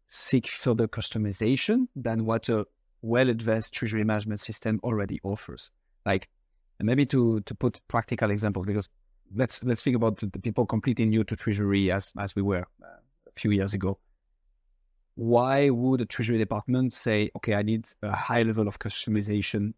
seek 0.08 0.48
further 0.48 0.88
customization 0.88 1.88
than 1.96 2.25
what 2.25 2.50
a 2.50 2.65
well 3.01 3.30
advanced 3.30 3.74
treasury 3.74 4.03
management 4.03 4.42
system 4.42 4.80
already 4.84 5.20
offers? 5.24 5.72
Like, 6.06 6.30
maybe 6.80 7.06
to 7.08 7.42
to 7.42 7.56
put 7.56 7.82
practical 7.88 8.30
example, 8.30 8.63
because 8.63 8.89
let's 9.36 9.63
let's 9.63 9.82
think 9.82 9.96
about 9.96 10.18
the, 10.18 10.27
the 10.27 10.39
people 10.39 10.65
completely 10.65 11.06
new 11.06 11.24
to 11.24 11.36
treasury 11.36 11.92
as 11.92 12.12
as 12.20 12.36
we 12.36 12.42
were 12.42 12.65
uh, 12.84 13.00
a 13.27 13.32
few 13.32 13.51
years 13.51 13.74
ago. 13.74 13.98
Why 15.15 15.70
would 15.70 16.01
a 16.01 16.06
treasury 16.06 16.39
department 16.39 16.94
say, 16.94 17.30
okay, 17.36 17.53
I 17.53 17.62
need 17.62 17.86
a 18.01 18.15
high 18.15 18.42
level 18.44 18.68
of 18.68 18.80
customization 18.80 19.74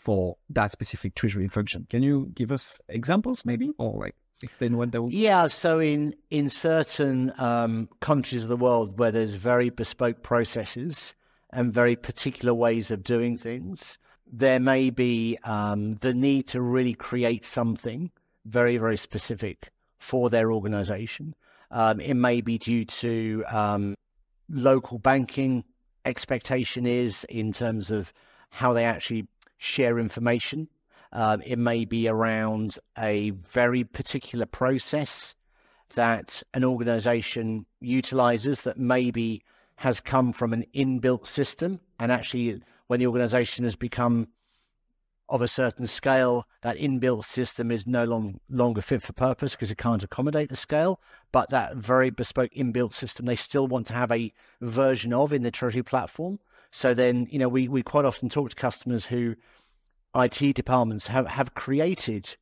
for 0.00 0.36
that 0.48 0.72
specific 0.72 1.14
treasury 1.14 1.46
function? 1.46 1.86
Can 1.90 2.02
you 2.02 2.30
give 2.34 2.50
us 2.50 2.80
examples, 2.88 3.44
maybe, 3.44 3.70
or 3.78 4.00
like 4.00 4.16
explain 4.42 4.76
what 4.76 4.90
that? 4.92 5.02
Would... 5.02 5.12
Yeah, 5.12 5.46
so 5.46 5.78
in 5.78 6.14
in 6.30 6.48
certain 6.48 7.32
um, 7.38 7.88
countries 8.00 8.42
of 8.42 8.48
the 8.48 8.56
world 8.56 8.98
where 8.98 9.12
there's 9.12 9.34
very 9.34 9.70
bespoke 9.70 10.22
processes 10.22 11.14
and 11.52 11.72
very 11.72 11.96
particular 11.96 12.54
ways 12.54 12.90
of 12.90 13.04
doing 13.04 13.36
things, 13.36 13.98
there 14.26 14.60
may 14.60 14.90
be 14.90 15.38
um, 15.44 15.96
the 15.96 16.14
need 16.14 16.46
to 16.48 16.62
really 16.62 16.94
create 16.94 17.44
something 17.44 18.10
very, 18.46 18.78
very 18.78 18.96
specific 18.96 19.70
for 19.98 20.30
their 20.30 20.50
organization. 20.50 21.34
Um, 21.70 22.00
it 22.00 22.14
may 22.14 22.40
be 22.40 22.56
due 22.56 22.84
to 22.84 23.44
um, 23.48 23.94
local 24.48 24.98
banking 24.98 25.64
expectation 26.06 26.86
is 26.86 27.24
in 27.24 27.52
terms 27.52 27.90
of 27.90 28.12
how 28.50 28.72
they 28.72 28.84
actually 28.84 29.26
share 29.60 29.98
information. 29.98 30.68
Um, 31.12 31.42
it 31.44 31.58
may 31.58 31.84
be 31.84 32.08
around 32.08 32.78
a 32.98 33.30
very 33.30 33.84
particular 33.84 34.46
process 34.46 35.34
that 35.94 36.42
an 36.54 36.64
organization 36.64 37.66
utilizes 37.80 38.62
that 38.62 38.78
maybe 38.78 39.42
has 39.76 40.00
come 40.00 40.32
from 40.32 40.52
an 40.52 40.64
inbuilt 40.74 41.26
system 41.26 41.80
and 41.98 42.10
actually 42.10 42.62
when 42.86 43.00
the 43.00 43.06
organization 43.06 43.64
has 43.64 43.76
become 43.76 44.28
of 45.30 45.42
a 45.42 45.48
certain 45.48 45.86
scale, 45.86 46.46
that 46.62 46.76
inbuilt 46.76 47.24
system 47.24 47.70
is 47.70 47.86
no 47.86 48.04
long, 48.04 48.40
longer 48.48 48.82
fit 48.82 49.00
for 49.00 49.12
purpose 49.12 49.52
because 49.52 49.70
it 49.70 49.78
can't 49.78 50.02
accommodate 50.02 50.48
the 50.48 50.56
scale. 50.56 51.00
But 51.30 51.50
that 51.50 51.76
very 51.76 52.10
bespoke 52.10 52.52
inbuilt 52.52 52.92
system, 52.92 53.26
they 53.26 53.36
still 53.36 53.68
want 53.68 53.86
to 53.88 53.94
have 53.94 54.10
a 54.10 54.32
version 54.60 55.12
of 55.12 55.32
in 55.32 55.42
the 55.42 55.52
Treasury 55.52 55.84
platform. 55.84 56.40
So 56.72 56.94
then, 56.94 57.26
you 57.30 57.38
know, 57.38 57.48
we, 57.48 57.68
we 57.68 57.82
quite 57.82 58.04
often 58.04 58.28
talk 58.28 58.50
to 58.50 58.56
customers 58.56 59.06
who 59.06 59.34
IT 60.14 60.54
departments 60.54 61.06
have, 61.06 61.26
have 61.26 61.54
created 61.54 62.36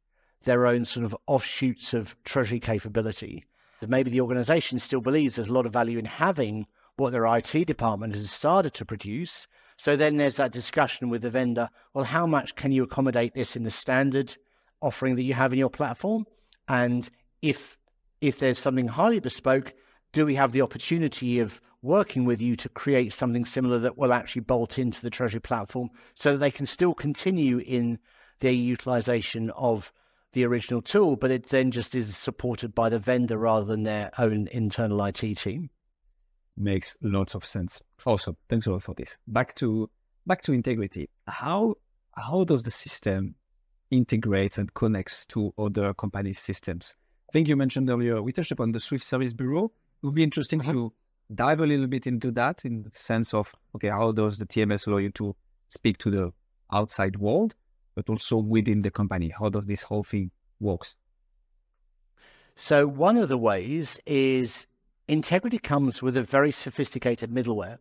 their 0.45 0.67
own 0.67 0.85
sort 0.85 1.05
of 1.05 1.17
offshoots 1.27 1.95
of 1.95 2.17
Treasury 2.25 2.61
capability. 2.61 3.45
Maybe 3.87 4.11
the 4.11 4.21
organization 4.21 4.79
still 4.79 5.01
believes 5.01 5.37
there's 5.37 5.49
a 5.49 5.53
lot 5.53 5.67
of 5.67 5.73
value 5.73 5.99
in 5.99 6.05
having 6.05 6.67
what 6.97 7.13
their 7.13 7.27
IT 7.27 7.67
department 7.67 8.15
has 8.15 8.31
started 8.31 8.75
to 8.75 8.85
produce, 8.85 9.47
so 9.77 9.95
then 9.95 10.17
there's 10.17 10.37
that 10.37 10.51
discussion 10.51 11.09
with 11.09 11.23
the 11.23 11.31
vendor. 11.31 11.71
Well, 11.95 12.05
how 12.05 12.27
much 12.27 12.57
can 12.57 12.73
you 12.73 12.83
accommodate 12.83 13.35
this 13.35 13.55
in 13.55 13.63
the 13.63 13.71
standard 13.71 14.37
offering 14.83 15.15
that 15.15 15.23
you 15.23 15.35
have 15.35 15.53
in 15.53 15.59
your 15.61 15.71
platform? 15.71 16.27
And 16.67 17.09
if 17.41 17.79
if 18.21 18.41
there's 18.41 18.59
something 18.59 18.89
highly 18.89 19.21
bespoke, 19.21 19.75
do 20.13 20.27
we 20.27 20.35
have 20.35 20.51
the 20.51 20.63
opportunity 20.63 21.39
of 21.39 21.61
working 21.83 22.25
with 22.25 22.41
you 22.41 22.57
to 22.57 22.69
create 22.69 23.13
something 23.13 23.45
similar 23.45 23.79
that 23.79 23.97
will 23.97 24.13
actually 24.13 24.43
bolt 24.43 24.79
into 24.79 25.01
the 25.01 25.11
Treasury 25.11 25.41
platform 25.41 25.89
so 26.15 26.33
that 26.33 26.39
they 26.39 26.51
can 26.51 26.67
still 26.67 26.95
continue 26.95 27.59
in 27.59 27.99
their 28.41 28.53
utilization 28.53 29.51
of 29.51 29.93
the 30.33 30.45
original 30.45 30.83
tool, 30.83 31.17
but 31.17 31.31
it 31.31 31.47
then 31.47 31.71
just 31.71 31.95
is 31.95 32.17
supported 32.17 32.75
by 32.75 32.89
the 32.89 32.99
vendor 32.99 33.39
rather 33.39 33.65
than 33.65 33.85
their 33.85 34.11
own 34.19 34.49
internal 34.49 35.03
IT 35.05 35.37
team 35.37 35.71
makes 36.59 36.97
lots 37.01 37.35
of 37.35 37.45
sense. 37.47 37.83
Awesome. 38.05 38.37
Thanks 38.49 38.67
a 38.67 38.73
lot 38.73 38.83
for 38.83 38.95
this. 38.95 39.17
Back 39.27 39.55
to 39.57 39.89
back 40.27 40.43
to 40.43 40.53
integrity. 40.53 41.09
How 41.27 41.77
how 42.17 42.45
does 42.45 42.63
the 42.63 42.71
system 42.71 43.37
integrate 43.91 44.59
and 44.59 44.73
connects 44.75 45.25
to 45.27 45.55
other 45.57 45.95
companies' 45.95 46.41
systems? 46.41 46.95
I 47.31 47.33
think 47.33 47.49
you 47.49 47.57
mentioned 47.57 47.89
earlier 47.89 48.23
we 48.23 48.33
touched 48.33 48.53
upon 48.53 48.73
the 48.73 48.81
Swift 48.81 49.05
Service 49.05 49.33
Bureau. 49.33 49.67
It 50.03 50.07
would 50.07 50.15
be 50.15 50.23
interesting 50.23 50.61
uh-huh. 50.61 50.73
to 50.73 50.93
dive 51.35 51.61
a 51.61 51.67
little 51.67 51.87
bit 51.87 52.07
into 52.07 52.31
that 52.33 52.65
in 52.65 52.83
the 52.83 52.91
sense 52.91 53.35
of 53.35 53.55
okay, 53.75 53.89
how 53.89 54.13
does 54.13 54.39
the 54.39 54.47
TMS 54.47 54.87
allow 54.87 54.99
you 54.99 55.11
to 55.13 55.37
speak 55.69 55.99
to 55.99 56.11
the 56.11 56.33
outside 56.73 57.17
world, 57.17 57.55
but 57.95 58.09
also 58.09 58.37
within 58.37 58.83
the 58.83 58.91
company? 58.91 59.33
How 59.39 59.49
does 59.49 59.67
this 59.67 59.83
whole 59.83 60.03
thing 60.03 60.31
works? 60.61 60.97
So 62.57 62.87
one 62.87 63.17
of 63.17 63.29
the 63.29 63.39
ways 63.39 64.01
is 64.07 64.67
Integrity 65.09 65.59
comes 65.59 66.03
with 66.03 66.19
a 66.19 66.23
very 66.23 66.53
sophisticated 66.53 67.31
middleware. 67.31 67.79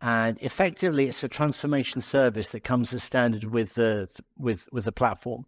And 0.00 0.38
effectively, 0.40 1.08
it's 1.08 1.24
a 1.24 1.28
transformation 1.28 2.00
service 2.00 2.48
that 2.50 2.60
comes 2.60 2.92
as 2.94 3.02
standard 3.02 3.44
with 3.44 3.74
the 3.74 4.08
with 4.38 4.68
with 4.72 4.84
the 4.84 4.92
platform. 4.92 5.44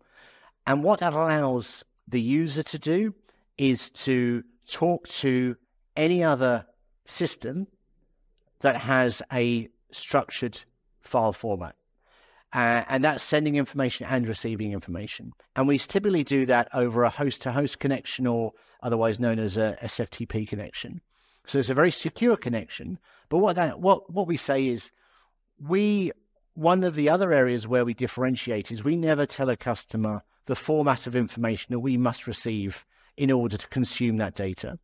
And 0.67 0.83
what 0.83 1.00
that 1.00 1.12
allows 1.12 1.85
the 2.09 2.21
user 2.21 2.62
to 2.64 2.79
do 2.79 3.14
is 3.59 3.91
to 3.91 4.43
talk 4.67 5.07
to 5.09 5.57
any 5.97 6.23
other 6.23 6.67
system 7.06 7.66
that 8.61 8.76
has 8.76 9.23
a 9.32 9.68
structured 9.92 10.61
file 11.00 11.32
format. 11.32 11.76
Uh, 12.52 12.84
and 12.88 13.04
that's 13.04 13.23
sending 13.23 13.56
information 13.56 14.06
and 14.08 14.28
receiving 14.28 14.73
information. 14.73 15.32
And 15.56 15.66
we 15.66 15.76
typically 15.78 16.23
do 16.23 16.46
that 16.46 16.68
over 16.73 17.02
a 17.02 17.11
host 17.11 17.42
to 17.42 17.52
host 17.52 17.80
connection 17.80 18.28
or 18.28 18.52
otherwise 18.82 19.18
known 19.18 19.40
as 19.40 19.56
a 19.56 19.76
SFTP 19.82 20.46
connection. 20.46 21.00
So 21.46 21.58
it's 21.58 21.70
a 21.70 21.75
very 21.75 21.90
secure 21.90 22.37
connection. 22.37 22.99
But 23.28 23.38
what 23.38 23.56
that, 23.56 23.80
what 23.80 24.11
what 24.12 24.28
we 24.28 24.37
say 24.37 24.68
is 24.68 24.92
we 25.58 26.12
one 26.54 26.84
of 26.84 26.94
the 26.94 27.08
other 27.08 27.32
areas 27.32 27.66
where 27.66 27.84
we 27.84 27.92
differentiate 27.92 28.70
is 28.70 28.84
we 28.84 28.96
never 28.96 29.26
tell 29.26 29.50
a 29.50 29.56
customer 29.56 30.23
the 30.46 30.54
format 30.54 31.06
of 31.06 31.16
information 31.16 31.73
that 31.73 31.80
we 31.80 31.96
must 31.96 32.26
receive 32.26 32.84
in 33.16 33.30
order 33.30 33.56
to 33.56 33.68
consume 33.68 34.18
that 34.18 34.34
data. 34.34 34.78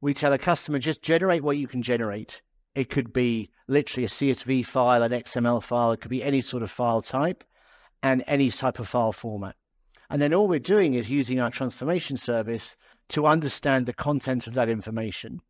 We 0.00 0.14
tell 0.14 0.32
a 0.32 0.38
customer 0.38 0.78
just 0.78 1.02
generate 1.02 1.42
what 1.42 1.56
you 1.56 1.66
can 1.66 1.82
generate. 1.82 2.40
It 2.74 2.88
could 2.88 3.12
be 3.12 3.50
literally 3.66 4.04
a 4.04 4.08
CSV 4.08 4.64
file, 4.64 5.02
an 5.02 5.10
XML 5.10 5.62
file, 5.62 5.92
it 5.92 6.00
could 6.00 6.10
be 6.10 6.22
any 6.22 6.40
sort 6.40 6.62
of 6.62 6.70
file 6.70 7.02
type 7.02 7.42
and 8.02 8.22
any 8.26 8.50
type 8.50 8.78
of 8.78 8.88
file 8.88 9.12
format. 9.12 9.56
And 10.10 10.22
then 10.22 10.32
all 10.32 10.48
we're 10.48 10.58
doing 10.58 10.94
is 10.94 11.10
using 11.10 11.40
our 11.40 11.50
transformation 11.50 12.16
service 12.16 12.76
to 13.10 13.26
understand 13.26 13.86
the 13.86 13.92
content 13.92 14.46
of 14.46 14.54
that 14.54 14.68
information. 14.68 15.40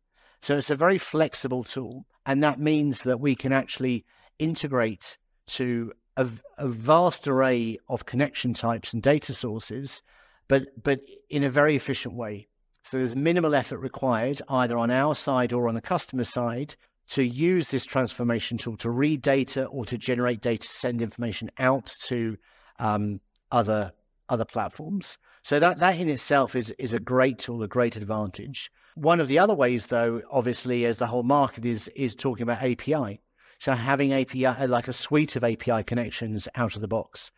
So 0.41 0.57
it's 0.57 0.69
a 0.69 0.75
very 0.75 0.97
flexible 0.97 1.63
tool. 1.63 2.05
And 2.25 2.43
that 2.43 2.59
means 2.59 3.03
that 3.03 3.19
we 3.19 3.35
can 3.35 3.53
actually 3.53 4.05
integrate 4.37 5.17
to 5.47 5.93
a, 6.17 6.27
a, 6.57 6.67
vast 6.67 7.27
array 7.27 7.77
of 7.87 8.05
connection 8.05 8.53
types 8.53 8.93
and 8.93 9.01
data 9.01 9.33
sources, 9.33 10.03
but, 10.47 10.67
but 10.83 11.01
in 11.29 11.43
a 11.43 11.49
very 11.49 11.75
efficient 11.75 12.15
way. 12.15 12.48
So 12.89 12.97
there's 12.97 13.15
minimal 13.15 13.53
effort 13.53 13.77
required 13.77 14.41
either 14.49 14.75
on 14.75 14.89
our 14.89 15.13
side 15.13 15.53
or 15.53 15.69
on 15.69 15.75
the 15.75 15.79
customer 15.81 16.23
side 16.23 16.75
to 17.09 17.21
use 17.21 17.69
this 17.69 17.85
transformation 17.85 18.57
tool 18.57 18.77
to 18.77 18.89
read 18.89 19.21
data 19.21 19.65
or 19.65 19.85
to 19.85 19.95
generate 19.95 20.41
data, 20.41 20.67
send 20.67 20.99
information 20.99 21.51
out 21.59 21.93
to 22.05 22.35
um, 22.79 23.21
other 23.51 23.91
other 24.27 24.43
platforms. 24.43 25.19
So 25.43 25.59
that 25.59 25.77
that 25.77 25.99
in 25.99 26.09
itself 26.09 26.55
is 26.55 26.71
is 26.79 26.95
a 26.95 26.99
great 26.99 27.37
tool, 27.37 27.61
a 27.61 27.67
great 27.67 27.95
advantage. 27.95 28.71
One 28.95 29.19
of 29.19 29.27
the 29.27 29.37
other 29.37 29.53
ways, 29.53 29.85
though, 29.85 30.23
obviously, 30.31 30.85
as 30.85 30.97
the 30.97 31.05
whole 31.05 31.21
market 31.21 31.65
is 31.65 31.89
is 31.89 32.15
talking 32.15 32.41
about 32.41 32.63
API. 32.63 33.21
So 33.59 33.73
having 33.73 34.13
API 34.13 34.65
like 34.65 34.87
a 34.87 34.93
suite 34.93 35.35
of 35.35 35.43
API 35.43 35.83
connections 35.83 36.47
out 36.55 36.73
of 36.73 36.81
the 36.81 36.87
box, 36.87 37.29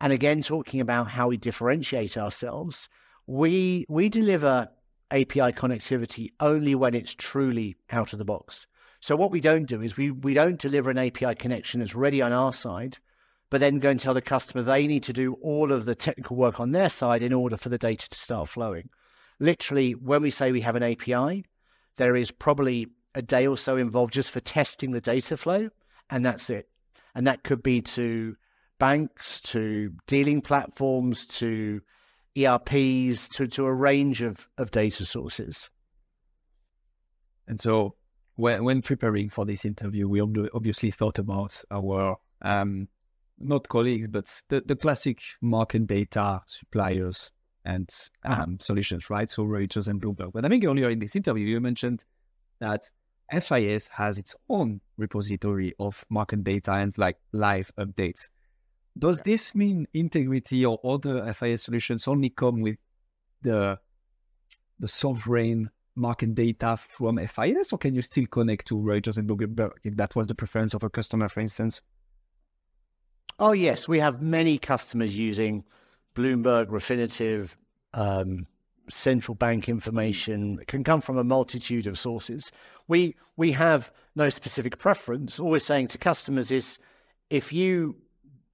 and 0.00 0.12
again 0.12 0.42
talking 0.42 0.80
about 0.80 1.06
how 1.06 1.28
we 1.28 1.36
differentiate 1.36 2.18
ourselves. 2.18 2.88
We 3.28 3.86
we 3.88 4.08
deliver 4.08 4.68
API 5.10 5.52
connectivity 5.52 6.32
only 6.40 6.74
when 6.74 6.94
it's 6.94 7.14
truly 7.14 7.76
out 7.90 8.12
of 8.12 8.18
the 8.18 8.24
box. 8.24 8.66
So 9.00 9.14
what 9.14 9.30
we 9.30 9.40
don't 9.40 9.66
do 9.66 9.82
is 9.82 9.96
we, 9.96 10.10
we 10.10 10.34
don't 10.34 10.60
deliver 10.60 10.90
an 10.90 10.98
API 10.98 11.34
connection 11.34 11.80
that's 11.80 11.94
ready 11.94 12.22
on 12.22 12.32
our 12.32 12.52
side, 12.52 12.98
but 13.50 13.60
then 13.60 13.78
go 13.78 13.90
and 13.90 14.00
tell 14.00 14.14
the 14.14 14.20
customer 14.20 14.62
they 14.62 14.86
need 14.86 15.04
to 15.04 15.12
do 15.12 15.34
all 15.34 15.70
of 15.70 15.84
the 15.84 15.94
technical 15.94 16.36
work 16.36 16.58
on 16.58 16.72
their 16.72 16.90
side 16.90 17.22
in 17.22 17.32
order 17.32 17.56
for 17.56 17.68
the 17.68 17.78
data 17.78 18.08
to 18.08 18.18
start 18.18 18.48
flowing. 18.48 18.88
Literally, 19.38 19.92
when 19.92 20.22
we 20.22 20.30
say 20.30 20.50
we 20.50 20.62
have 20.62 20.76
an 20.76 20.82
API, 20.82 21.44
there 21.96 22.16
is 22.16 22.30
probably 22.30 22.88
a 23.14 23.22
day 23.22 23.46
or 23.46 23.56
so 23.56 23.76
involved 23.76 24.12
just 24.12 24.30
for 24.30 24.40
testing 24.40 24.90
the 24.90 25.00
data 25.00 25.36
flow, 25.36 25.68
and 26.10 26.24
that's 26.24 26.50
it. 26.50 26.68
And 27.14 27.26
that 27.26 27.44
could 27.44 27.62
be 27.62 27.80
to 27.82 28.36
banks, 28.78 29.40
to 29.40 29.92
dealing 30.06 30.40
platforms, 30.40 31.26
to 31.26 31.80
ERPs, 32.36 33.28
to, 33.30 33.46
to 33.46 33.66
a 33.66 33.72
range 33.72 34.22
of, 34.22 34.48
of 34.58 34.70
data 34.70 35.04
sources. 35.04 35.70
And 37.48 37.60
so 37.60 37.94
when, 38.34 38.64
when 38.64 38.82
preparing 38.82 39.30
for 39.30 39.44
this 39.44 39.64
interview, 39.64 40.08
we 40.08 40.20
obviously 40.20 40.90
thought 40.90 41.18
about 41.18 41.62
our 41.70 42.16
um, 42.42 42.88
not 43.38 43.68
colleagues, 43.68 44.08
but 44.08 44.42
the, 44.48 44.62
the 44.64 44.76
classic 44.76 45.20
market 45.40 45.86
data 45.86 46.42
suppliers 46.46 47.32
and 47.64 47.88
uh-huh. 48.24 48.42
um, 48.42 48.60
solutions, 48.60 49.10
right? 49.10 49.30
So 49.30 49.44
Reuters 49.44 49.88
and 49.88 50.00
Bloomberg. 50.00 50.32
But 50.32 50.44
I 50.44 50.48
think 50.48 50.64
earlier 50.64 50.90
in 50.90 50.98
this 50.98 51.16
interview, 51.16 51.46
you 51.46 51.60
mentioned 51.60 52.04
that 52.60 52.82
FIS 53.32 53.88
has 53.88 54.18
its 54.18 54.36
own 54.48 54.80
repository 54.96 55.74
of 55.78 56.04
market 56.08 56.44
data 56.44 56.72
and 56.72 56.96
like 56.96 57.18
live 57.32 57.72
updates. 57.78 58.28
Does 58.98 59.20
this 59.20 59.54
mean 59.54 59.86
integrity 59.92 60.64
or 60.64 60.80
other 60.84 61.32
FIS 61.34 61.64
solutions 61.64 62.08
only 62.08 62.30
come 62.30 62.60
with 62.60 62.76
the 63.42 63.78
the 64.78 64.88
sovereign 64.88 65.70
market 65.94 66.34
data 66.34 66.76
from 66.76 67.18
FIS, 67.18 67.72
or 67.72 67.78
can 67.78 67.94
you 67.94 68.02
still 68.02 68.26
connect 68.26 68.66
to 68.68 68.76
Reuters 68.76 69.16
and 69.16 69.28
Bloomberg 69.28 69.72
if 69.82 69.96
that 69.96 70.14
was 70.14 70.26
the 70.26 70.34
preference 70.34 70.74
of 70.74 70.82
a 70.82 70.90
customer, 70.90 71.28
for 71.28 71.40
instance? 71.40 71.80
Oh, 73.38 73.52
yes. 73.52 73.88
We 73.88 73.98
have 73.98 74.22
many 74.22 74.58
customers 74.58 75.16
using 75.16 75.64
Bloomberg, 76.14 76.66
Refinitiv, 76.66 77.54
um, 77.92 78.46
central 78.88 79.34
bank 79.34 79.68
information. 79.68 80.58
It 80.60 80.68
can 80.68 80.84
come 80.84 81.00
from 81.00 81.18
a 81.18 81.24
multitude 81.24 81.86
of 81.86 81.98
sources. 81.98 82.52
We, 82.88 83.16
we 83.36 83.52
have 83.52 83.90
no 84.14 84.28
specific 84.28 84.78
preference. 84.78 85.38
All 85.38 85.50
we're 85.50 85.58
saying 85.58 85.88
to 85.88 85.98
customers 85.98 86.50
is 86.50 86.78
if 87.28 87.52
you, 87.52 87.96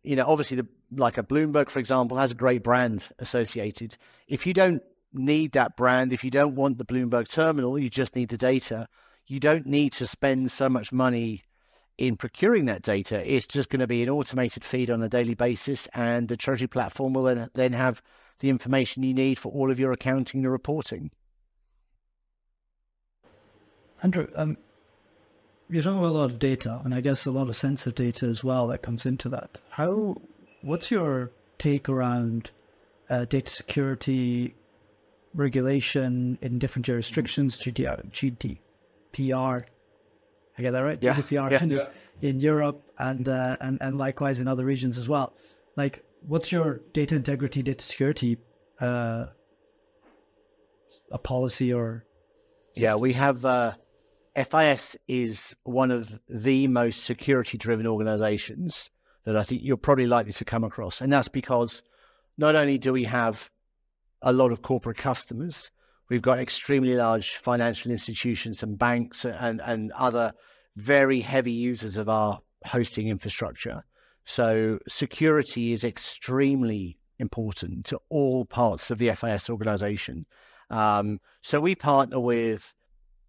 you 0.02 0.16
know, 0.16 0.25
obviously, 0.26 0.56
the, 0.56 0.66
like 0.94 1.18
a 1.18 1.23
Bloomberg, 1.23 1.71
for 1.71 1.78
example, 1.78 2.16
has 2.18 2.30
a 2.30 2.35
great 2.35 2.62
brand 2.62 3.09
associated. 3.18 3.97
If 4.28 4.47
you 4.47 4.52
don't 4.52 4.82
need 5.12 5.52
that 5.52 5.76
brand, 5.76 6.12
if 6.12 6.25
you 6.25 6.30
don't 6.30 6.54
want 6.54 6.78
the 6.78 6.85
Bloomberg 6.85 7.28
terminal, 7.28 7.78
you 7.78 7.88
just 7.88 8.16
need 8.16 8.28
the 8.28 8.37
data. 8.37 8.88
You 9.26 9.40
don't 9.40 9.66
need 9.66 9.92
to 9.94 10.06
spend 10.06 10.50
so 10.50 10.68
much 10.68 10.92
money 10.92 11.42
in 11.99 12.16
procuring 12.16 12.64
that 12.66 12.82
data. 12.82 13.23
It's 13.32 13.47
just 13.47 13.68
going 13.68 13.80
to 13.80 13.87
be 13.87 14.02
an 14.02 14.09
automated 14.09 14.64
feed 14.64 14.90
on 14.90 15.02
a 15.02 15.09
daily 15.09 15.35
basis, 15.35 15.87
and 15.94 16.28
the 16.28 16.37
Treasury 16.37 16.68
platform 16.68 17.12
will 17.12 17.49
then 17.54 17.73
have 17.73 18.02
the 18.40 18.50
information 18.50 19.04
you 19.04 19.14
need 19.14 19.38
for 19.38 19.52
all 19.52 19.71
of 19.71 19.78
your 19.78 19.92
accounting 19.92 20.42
and 20.42 20.50
reporting. 20.50 21.11
Andrew, 24.02 24.26
um, 24.34 24.56
you're 25.73 25.82
talking 25.82 25.99
about 25.99 26.11
a 26.11 26.19
lot 26.19 26.30
of 26.30 26.39
data, 26.39 26.80
and 26.85 26.95
I 26.95 27.00
guess 27.00 27.26
a 27.26 27.30
lot 27.30 27.49
of 27.49 27.56
sensitive 27.56 27.95
data 27.95 28.26
as 28.26 28.45
well 28.45 28.67
that 28.69 28.82
comes 28.82 29.06
into 29.06 29.28
that. 29.30 29.58
How? 29.71 30.17
What's 30.61 30.91
your 30.91 31.32
take 31.58 31.89
around 31.89 32.50
uh, 33.11 33.25
data 33.25 33.50
security, 33.50 34.54
regulation 35.35 36.39
in 36.41 36.58
different 36.58 36.87
jurisdictions, 36.87 37.61
GDPR, 37.61 38.56
GDPR 39.15 39.65
I 40.56 40.63
get 40.63 40.73
that 40.73 40.80
right? 40.80 40.99
Yeah. 41.00 41.15
GDPR 41.15 41.50
yeah. 41.50 41.63
In, 41.63 41.71
yeah. 41.71 41.89
in 42.21 42.41
Europe 42.41 42.82
and, 42.99 43.28
uh, 43.28 43.56
and 43.61 43.78
and 43.80 43.99
likewise 43.99 44.41
in 44.41 44.49
other 44.49 44.65
regions 44.65 44.99
as 44.99 45.08
well. 45.08 45.32
Like, 45.76 46.04
what's 46.26 46.52
your 46.52 46.80
data 46.93 47.17
integrity, 47.17 47.63
data 47.63 47.82
security, 47.82 48.39
uh, 48.80 49.26
a 51.11 51.19
policy 51.19 51.73
or? 51.73 52.04
Yeah, 52.75 52.97
we 52.97 53.15
have. 53.15 53.45
Uh, 53.45 53.75
FIS 54.36 54.97
is 55.08 55.54
one 55.64 55.90
of 55.90 56.18
the 56.28 56.66
most 56.68 57.04
security-driven 57.04 57.86
organizations 57.86 58.90
that 59.25 59.36
I 59.36 59.42
think 59.42 59.62
you're 59.62 59.76
probably 59.76 60.06
likely 60.06 60.32
to 60.32 60.45
come 60.45 60.64
across, 60.64 61.00
and 61.00 61.12
that's 61.12 61.28
because 61.28 61.82
not 62.38 62.56
only 62.56 62.78
do 62.78 62.92
we 62.92 63.04
have 63.04 63.50
a 64.23 64.32
lot 64.32 64.52
of 64.52 64.62
corporate 64.62 64.97
customers. 64.97 65.71
We've 66.08 66.23
got 66.23 66.38
extremely 66.38 66.95
large 66.95 67.36
financial 67.36 67.90
institutions 67.90 68.62
and 68.62 68.78
banks 68.78 69.25
and, 69.25 69.60
and 69.64 69.92
other 69.92 70.32
very 70.76 71.21
heavy 71.21 71.52
users 71.52 71.97
of 71.97 72.08
our 72.08 72.40
hosting 72.64 73.08
infrastructure. 73.08 73.82
So 74.25 74.78
security 74.88 75.73
is 75.73 75.84
extremely 75.84 76.99
important 77.18 77.86
to 77.86 78.00
all 78.08 78.45
parts 78.45 78.90
of 78.90 78.99
the 78.99 79.12
FIS 79.12 79.50
organization. 79.50 80.26
Um, 80.71 81.21
so 81.42 81.60
we 81.60 81.75
partner 81.75 82.21
with 82.21 82.73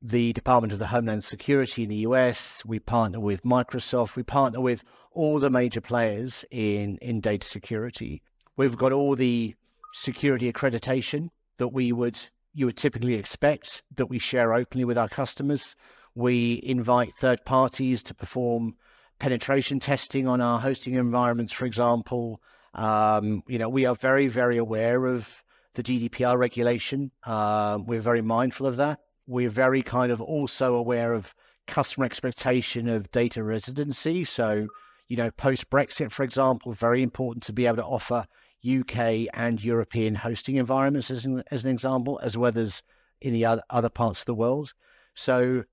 the 0.05 0.33
Department 0.33 0.73
of 0.73 0.79
the 0.79 0.87
Homeland 0.87 1.23
Security 1.23 1.83
in 1.83 1.89
the 1.89 2.05
US. 2.07 2.63
We 2.65 2.79
partner 2.79 3.21
with 3.21 3.43
Microsoft. 3.43 4.17
We 4.17 4.23
partner 4.23 4.59
with 4.59 4.83
all 5.11 5.39
the 5.39 5.49
major 5.49 5.79
players 5.79 6.43
in, 6.51 6.97
in 6.97 7.21
data 7.21 7.47
security. 7.47 8.21
We've 8.57 8.77
got 8.77 8.91
all 8.91 9.15
the 9.15 9.55
security 9.93 10.51
accreditation 10.51 11.29
that 11.57 11.69
we 11.69 11.93
would 11.93 12.19
you 12.55 12.67
would 12.67 12.77
typically 12.77 13.15
expect 13.15 13.81
that 13.95 14.07
we 14.07 14.19
share 14.19 14.53
openly 14.53 14.85
with 14.85 14.97
our 14.97 15.09
customers. 15.09 15.75
We 16.13 16.61
invite 16.63 17.15
third 17.15 17.43
parties 17.45 18.03
to 18.03 18.13
perform 18.13 18.75
penetration 19.17 19.79
testing 19.79 20.27
on 20.27 20.39
our 20.39 20.59
hosting 20.59 20.93
environments, 20.93 21.51
for 21.51 21.65
example. 21.65 22.41
Um, 22.75 23.41
you 23.47 23.57
know, 23.57 23.69
we 23.69 23.87
are 23.87 23.95
very, 23.95 24.27
very 24.27 24.57
aware 24.57 25.05
of 25.05 25.43
the 25.73 25.81
GDPR 25.81 26.37
regulation. 26.37 27.11
Uh, 27.23 27.79
we're 27.83 28.01
very 28.01 28.21
mindful 28.21 28.67
of 28.67 28.75
that. 28.77 28.99
We're 29.27 29.49
very 29.49 29.81
kind 29.81 30.11
of 30.11 30.21
also 30.21 30.75
aware 30.75 31.13
of 31.13 31.33
customer 31.67 32.05
expectation 32.05 32.89
of 32.89 33.11
data 33.11 33.43
residency. 33.43 34.23
So, 34.25 34.67
you 35.07 35.17
know, 35.17 35.31
post 35.31 35.69
Brexit, 35.69 36.11
for 36.11 36.23
example, 36.23 36.73
very 36.73 37.01
important 37.01 37.43
to 37.43 37.53
be 37.53 37.65
able 37.65 37.77
to 37.77 37.85
offer 37.85 38.25
UK 38.65 39.27
and 39.33 39.63
European 39.63 40.15
hosting 40.15 40.55
environments, 40.55 41.11
as 41.11 41.25
an, 41.25 41.43
as 41.51 41.63
an 41.63 41.69
example, 41.69 42.19
as 42.23 42.37
well 42.37 42.57
as 42.57 42.81
in 43.21 43.33
the 43.33 43.45
other, 43.45 43.61
other 43.69 43.89
parts 43.89 44.21
of 44.21 44.25
the 44.25 44.33
world. 44.33 44.73
So, 45.15 45.63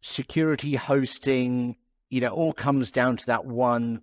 security, 0.00 0.74
hosting, 0.74 1.76
you 2.08 2.20
know, 2.20 2.28
all 2.28 2.52
comes 2.52 2.90
down 2.90 3.16
to 3.18 3.26
that 3.26 3.44
one 3.44 4.02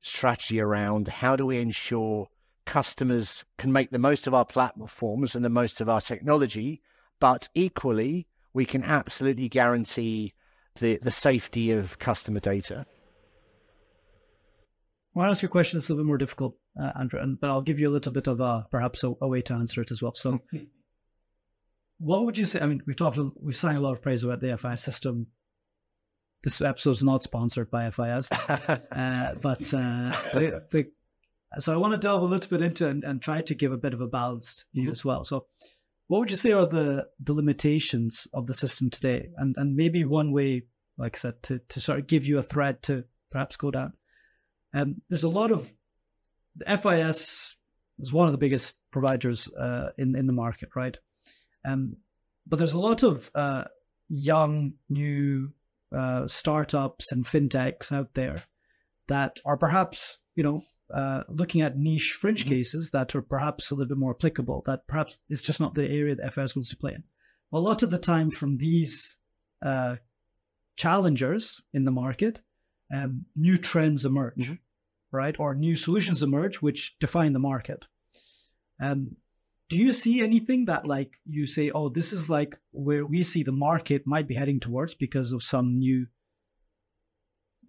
strategy 0.00 0.60
around 0.60 1.08
how 1.08 1.36
do 1.36 1.46
we 1.46 1.60
ensure 1.60 2.28
customers 2.66 3.44
can 3.56 3.72
make 3.72 3.90
the 3.90 3.98
most 3.98 4.26
of 4.26 4.34
our 4.34 4.44
platforms 4.44 5.34
and 5.34 5.44
the 5.44 5.48
most 5.48 5.80
of 5.80 5.88
our 5.88 6.00
technology, 6.00 6.82
but 7.20 7.48
equally, 7.54 8.26
we 8.52 8.64
can 8.64 8.82
absolutely 8.82 9.48
guarantee 9.48 10.34
the, 10.78 10.98
the 11.02 11.10
safety 11.10 11.72
of 11.72 11.98
customer 11.98 12.40
data. 12.40 12.86
I 15.14 15.18
want 15.18 15.28
to 15.28 15.30
ask 15.32 15.42
you 15.42 15.48
a 15.48 15.50
question 15.50 15.78
that's 15.78 15.88
a 15.88 15.92
little 15.92 16.04
bit 16.04 16.08
more 16.08 16.18
difficult, 16.18 16.56
uh, 16.80 16.92
Andrew, 16.98 17.20
and, 17.20 17.40
but 17.40 17.50
I'll 17.50 17.62
give 17.62 17.80
you 17.80 17.88
a 17.88 17.90
little 17.90 18.12
bit 18.12 18.26
of 18.26 18.40
a, 18.40 18.66
perhaps 18.70 19.02
a, 19.02 19.14
a 19.20 19.26
way 19.26 19.40
to 19.42 19.54
answer 19.54 19.82
it 19.82 19.90
as 19.90 20.00
well. 20.00 20.14
So, 20.14 20.40
what 21.98 22.24
would 22.24 22.38
you 22.38 22.44
say? 22.44 22.60
I 22.60 22.66
mean, 22.66 22.82
we've 22.86 22.96
talked, 22.96 23.18
we've 23.40 23.56
sang 23.56 23.76
a 23.76 23.80
lot 23.80 23.94
of 23.94 24.02
praise 24.02 24.22
about 24.22 24.40
the 24.40 24.56
FIS 24.56 24.82
system. 24.82 25.26
This 26.44 26.60
episode 26.60 26.92
is 26.92 27.02
not 27.02 27.24
sponsored 27.24 27.68
by 27.68 27.90
FIS, 27.90 28.28
uh, 28.48 29.34
but 29.40 29.74
uh, 29.74 30.12
so 31.58 31.74
I 31.74 31.76
want 31.78 31.94
to 31.94 31.98
delve 31.98 32.22
a 32.22 32.26
little 32.26 32.50
bit 32.56 32.64
into 32.64 32.88
and, 32.88 33.02
and 33.02 33.20
try 33.20 33.40
to 33.42 33.54
give 33.54 33.72
a 33.72 33.78
bit 33.78 33.94
of 33.94 34.00
a 34.00 34.06
balanced 34.06 34.66
view 34.72 34.84
mm-hmm. 34.84 34.92
as 34.92 35.04
well. 35.04 35.24
So, 35.24 35.46
what 36.08 36.20
would 36.20 36.30
you 36.30 36.36
say 36.36 36.52
are 36.52 36.66
the 36.66 37.06
the 37.20 37.34
limitations 37.34 38.26
of 38.34 38.46
the 38.46 38.54
system 38.54 38.90
today, 38.90 39.28
and 39.36 39.54
and 39.56 39.76
maybe 39.76 40.04
one 40.04 40.32
way, 40.32 40.64
like 40.96 41.16
I 41.16 41.18
said, 41.18 41.42
to 41.44 41.60
to 41.68 41.80
sort 41.80 41.98
of 42.00 42.06
give 42.06 42.26
you 42.26 42.38
a 42.38 42.42
thread 42.42 42.82
to 42.84 43.04
perhaps 43.30 43.56
go 43.56 43.70
down. 43.70 43.92
Um, 44.74 45.02
there's 45.08 45.22
a 45.22 45.28
lot 45.28 45.52
of 45.52 45.72
the 46.56 46.78
FIS 46.78 47.56
is 47.98 48.12
one 48.12 48.26
of 48.26 48.32
the 48.32 48.38
biggest 48.38 48.78
providers 48.90 49.48
uh, 49.52 49.90
in 49.96 50.16
in 50.16 50.26
the 50.26 50.32
market, 50.32 50.70
right? 50.74 50.96
Um, 51.64 51.96
but 52.46 52.56
there's 52.56 52.72
a 52.72 52.78
lot 52.78 53.02
of 53.02 53.30
uh, 53.34 53.64
young, 54.08 54.74
new 54.88 55.52
uh, 55.94 56.26
startups 56.26 57.12
and 57.12 57.24
fintechs 57.24 57.92
out 57.92 58.14
there 58.14 58.44
that 59.08 59.38
are 59.44 59.56
perhaps, 59.56 60.18
you 60.34 60.42
know, 60.42 60.62
uh, 60.92 61.24
looking 61.28 61.60
at 61.60 61.78
niche 61.78 62.12
fringe 62.12 62.42
mm-hmm. 62.42 62.54
cases 62.54 62.90
that 62.90 63.14
are 63.14 63.22
perhaps 63.22 63.70
a 63.70 63.74
little 63.74 63.88
bit 63.88 63.98
more 63.98 64.14
applicable, 64.14 64.62
that 64.66 64.86
perhaps 64.86 65.18
it's 65.28 65.42
just 65.42 65.60
not 65.60 65.74
the 65.74 65.88
area 65.88 66.14
that 66.14 66.32
FIS 66.34 66.56
wants 66.56 66.70
to 66.70 66.76
play 66.76 66.92
in. 66.94 67.04
A 67.52 67.60
lot 67.60 67.82
of 67.82 67.90
the 67.90 67.98
time 67.98 68.30
from 68.30 68.58
these 68.58 69.18
uh, 69.62 69.96
challengers 70.76 71.60
in 71.72 71.84
the 71.84 71.90
market, 71.90 72.40
um, 72.92 73.26
new 73.36 73.58
trends 73.58 74.04
emerge, 74.04 74.36
mm-hmm. 74.36 74.54
right? 75.12 75.38
Or 75.38 75.54
new 75.54 75.76
solutions 75.76 76.22
emerge 76.22 76.56
which 76.56 76.98
define 76.98 77.32
the 77.32 77.38
market. 77.38 77.84
Um, 78.80 79.16
do 79.68 79.76
you 79.76 79.92
see 79.92 80.22
anything 80.22 80.64
that 80.66 80.86
like 80.86 81.18
you 81.26 81.46
say, 81.46 81.70
oh, 81.70 81.90
this 81.90 82.12
is 82.12 82.30
like 82.30 82.58
where 82.70 83.04
we 83.04 83.22
see 83.22 83.42
the 83.42 83.52
market 83.52 84.06
might 84.06 84.26
be 84.26 84.34
heading 84.34 84.60
towards 84.60 84.94
because 84.94 85.32
of 85.32 85.42
some 85.42 85.78
new 85.78 86.06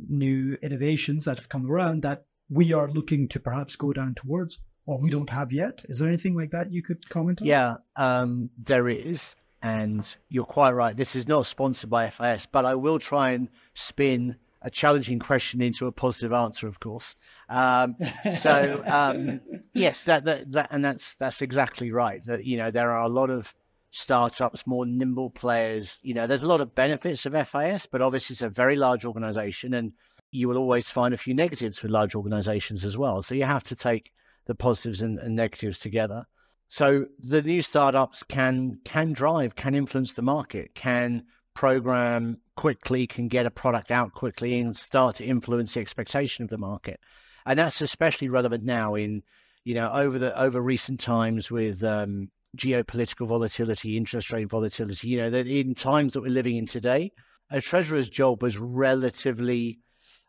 new 0.08 0.58
innovations 0.62 1.25
that 1.25 1.38
have 1.38 1.49
come 1.49 1.69
around 1.69 2.03
that 2.03 2.23
we 2.49 2.73
are 2.73 2.89
looking 2.89 3.27
to 3.29 3.39
perhaps 3.39 3.75
go 3.75 3.93
down 3.93 4.15
towards 4.15 4.59
or 4.85 4.97
we 4.97 5.09
don't 5.09 5.29
have 5.29 5.51
yet? 5.51 5.85
Is 5.88 5.99
there 5.99 6.07
anything 6.07 6.35
like 6.35 6.51
that 6.51 6.71
you 6.71 6.81
could 6.81 7.07
comment 7.09 7.41
on? 7.41 7.47
Yeah, 7.47 7.75
um, 7.95 8.49
there 8.57 8.89
is. 8.89 9.35
And 9.62 10.15
you're 10.29 10.45
quite 10.45 10.71
right. 10.71 10.95
This 10.95 11.15
is 11.15 11.27
not 11.27 11.45
sponsored 11.45 11.89
by 11.89 12.09
FIS, 12.09 12.45
but 12.45 12.65
I 12.65 12.75
will 12.75 12.97
try 12.97 13.31
and 13.31 13.49
spin 13.73 14.38
a 14.62 14.69
challenging 14.69 15.19
question 15.19 15.62
into 15.62 15.88
a 15.88 15.91
positive 15.91 16.33
answer, 16.33 16.67
of 16.67 16.79
course. 16.79 17.15
Um, 17.49 17.95
so 18.31 18.81
um, 18.88 19.41
yes, 19.73 20.05
that, 20.05 20.25
that, 20.25 20.51
that 20.51 20.69
and 20.71 20.83
that's 20.83 21.15
that's 21.15 21.41
exactly 21.41 21.91
right. 21.91 22.21
That 22.25 22.45
you 22.45 22.57
know 22.57 22.71
there 22.71 22.91
are 22.91 23.03
a 23.03 23.09
lot 23.09 23.29
of 23.29 23.53
startups, 23.91 24.67
more 24.67 24.85
nimble 24.85 25.29
players. 25.29 25.99
You 26.03 26.13
know, 26.13 26.27
there's 26.27 26.43
a 26.43 26.47
lot 26.47 26.62
of 26.62 26.75
benefits 26.75 27.25
of 27.25 27.33
FIS, 27.47 27.85
but 27.85 28.01
obviously 28.01 28.33
it's 28.33 28.41
a 28.41 28.49
very 28.49 28.75
large 28.75 29.05
organization, 29.05 29.73
and 29.73 29.93
you 30.32 30.48
will 30.48 30.58
always 30.58 30.89
find 30.89 31.13
a 31.13 31.18
few 31.18 31.34
negatives 31.34 31.82
with 31.82 31.92
large 31.92 32.15
organizations 32.15 32.86
as 32.86 32.98
well. 32.98 33.22
So 33.22 33.36
you 33.36 33.44
have 33.44 33.63
to 33.65 33.76
take 33.76 34.12
the 34.46 34.56
positives 34.56 35.02
and, 35.02 35.20
and 35.20 35.36
negatives 35.36 35.80
together. 35.80 36.26
So 36.70 37.06
the 37.18 37.42
new 37.42 37.62
startups 37.62 38.22
can 38.24 38.80
can 38.86 39.13
drive, 39.13 39.56
can 39.56 39.74
influence 39.74 40.13
the 40.13 40.22
market, 40.22 40.76
can 40.76 41.24
program 41.56 42.38
quickly, 42.56 43.08
can 43.08 43.28
get 43.28 43.48
a 43.48 43.52
product 43.52 43.89
out 43.89 44.13
quickly, 44.13 44.60
and 44.60 44.76
start 44.76 45.15
to 45.15 45.26
influence 45.26 45.74
the 45.74 45.80
expectation 45.80 46.44
of 46.44 46.50
the 46.50 46.60
market. 46.60 47.00
And 47.46 47.58
that's 47.58 47.82
especially 47.82 48.30
relevant 48.30 48.63
now 48.63 48.94
in, 48.94 49.24
you 49.63 49.74
know, 49.74 49.92
over 49.92 50.20
the 50.20 50.39
over 50.39 50.62
recent 50.62 51.00
times 51.00 51.50
with 51.50 51.84
um, 51.84 52.30
geopolitical 52.56 53.28
volatility, 53.28 53.98
interest 53.98 54.32
rate 54.32 54.50
volatility. 54.50 55.08
You 55.08 55.22
know, 55.22 55.30
that 55.32 55.48
in 55.48 55.74
times 55.74 56.13
that 56.13 56.22
we're 56.22 56.30
living 56.30 56.58
in 56.58 56.68
today, 56.68 57.12
a 57.50 57.62
treasurer's 57.62 58.10
job 58.10 58.44
was 58.44 58.60
relatively 58.60 59.80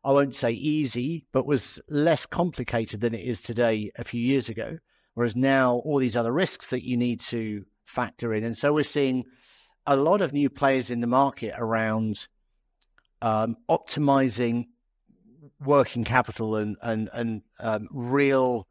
I 0.03 0.13
won't 0.13 0.37
say 0.37 0.51
easy, 0.53 1.27
but 1.33 1.47
was 1.47 1.81
less 1.89 2.25
complicated 2.25 3.01
than 3.01 3.15
it 3.15 3.25
is 3.25 3.43
today 3.43 3.91
a 3.97 4.05
few 4.05 4.21
years 4.21 4.49
ago. 4.49 4.79
Whereas 5.15 5.37
now, 5.37 5.83
all 5.85 5.99
these 5.99 6.17
other 6.17 6.33
risks 6.33 6.69
that 6.69 6.87
you 6.87 6.97
need 6.97 7.21
to 7.21 7.65
factor 7.85 8.33
in. 8.33 8.45
And 8.45 8.57
so 8.57 8.73
we're 8.73 8.85
seeing 8.85 9.25
a 9.87 9.97
lot 9.97 10.23
of 10.23 10.33
new 10.33 10.49
players 10.49 10.91
in 10.91 11.01
the 11.01 11.07
market 11.07 11.55
around 11.59 12.27
um, 13.21 13.57
optimizing 13.69 14.69
working 15.63 16.05
capital 16.05 16.57
and, 16.57 16.77
and, 16.83 17.11
and 17.13 17.43
um, 17.59 17.89
real, 17.91 18.67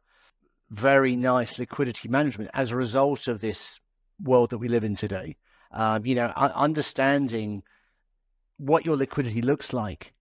very 0.70 1.14
nice 1.14 1.58
liquidity 1.58 2.08
management 2.08 2.50
as 2.54 2.70
a 2.70 2.76
result 2.76 3.28
of 3.28 3.40
this 3.40 3.78
world 4.22 4.50
that 4.50 4.58
we 4.58 4.68
live 4.68 4.84
in 4.84 4.96
today. 4.96 5.36
Um, 5.70 6.04
you 6.04 6.16
know, 6.16 6.32
understanding 6.36 7.62
what 8.56 8.84
your 8.84 8.96
liquidity 8.96 9.42
looks 9.42 9.72
like 9.72 10.12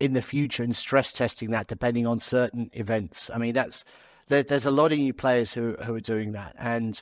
in 0.00 0.14
the 0.14 0.22
future 0.22 0.62
and 0.62 0.74
stress 0.74 1.12
testing 1.12 1.50
that 1.50 1.68
depending 1.68 2.06
on 2.06 2.18
certain 2.18 2.70
events. 2.72 3.30
I 3.32 3.38
mean, 3.38 3.52
that's 3.52 3.84
there, 4.28 4.42
there's 4.42 4.66
a 4.66 4.70
lot 4.70 4.92
of 4.92 4.98
new 4.98 5.12
players 5.12 5.52
who 5.52 5.76
who 5.84 5.94
are 5.94 6.00
doing 6.00 6.32
that, 6.32 6.56
and 6.58 7.00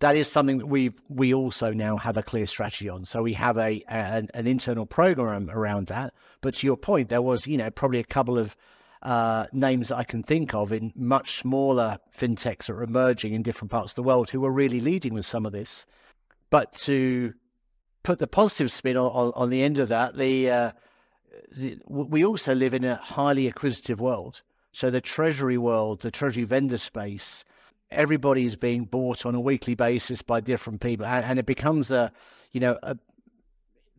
that 0.00 0.16
is 0.16 0.28
something 0.28 0.58
that 0.58 0.66
we 0.66 0.92
we 1.08 1.32
also 1.32 1.72
now 1.72 1.96
have 1.96 2.16
a 2.16 2.22
clear 2.22 2.46
strategy 2.46 2.88
on. 2.88 3.04
So 3.04 3.22
we 3.22 3.32
have 3.34 3.56
a, 3.56 3.82
a 3.88 4.26
an 4.34 4.46
internal 4.46 4.86
program 4.86 5.50
around 5.50 5.86
that. 5.86 6.12
But 6.40 6.54
to 6.56 6.66
your 6.66 6.76
point, 6.76 7.08
there 7.08 7.22
was 7.22 7.46
you 7.46 7.56
know 7.56 7.70
probably 7.70 8.00
a 8.00 8.04
couple 8.04 8.38
of 8.38 8.56
uh, 9.02 9.46
names 9.52 9.88
that 9.88 9.96
I 9.96 10.04
can 10.04 10.22
think 10.22 10.54
of 10.54 10.72
in 10.72 10.92
much 10.94 11.38
smaller 11.38 11.98
fintechs 12.16 12.66
that 12.66 12.72
are 12.72 12.82
emerging 12.82 13.34
in 13.34 13.42
different 13.42 13.70
parts 13.70 13.92
of 13.92 13.96
the 13.96 14.02
world 14.02 14.30
who 14.30 14.44
are 14.44 14.52
really 14.52 14.80
leading 14.80 15.14
with 15.14 15.26
some 15.26 15.44
of 15.44 15.52
this. 15.52 15.86
But 16.50 16.72
to 16.84 17.32
put 18.02 18.18
the 18.18 18.26
positive 18.26 18.70
spin 18.70 18.96
on, 18.96 19.10
on, 19.10 19.32
on 19.34 19.50
the 19.50 19.62
end 19.62 19.78
of 19.78 19.88
that, 19.88 20.16
the, 20.16 20.50
uh, 20.50 20.72
we 21.86 22.24
also 22.24 22.54
live 22.54 22.74
in 22.74 22.84
a 22.84 22.96
highly 22.96 23.46
acquisitive 23.46 24.00
world. 24.00 24.42
So 24.72 24.90
the 24.90 25.00
treasury 25.00 25.58
world, 25.58 26.00
the 26.00 26.10
treasury 26.10 26.44
vendor 26.44 26.78
space, 26.78 27.44
everybody 27.90 28.44
is 28.44 28.56
being 28.56 28.84
bought 28.84 29.26
on 29.26 29.34
a 29.34 29.40
weekly 29.40 29.74
basis 29.74 30.22
by 30.22 30.40
different 30.40 30.80
people, 30.80 31.06
and, 31.06 31.24
and 31.24 31.38
it 31.38 31.46
becomes 31.46 31.90
a, 31.90 32.10
you 32.52 32.60
know, 32.60 32.78
a, 32.82 32.96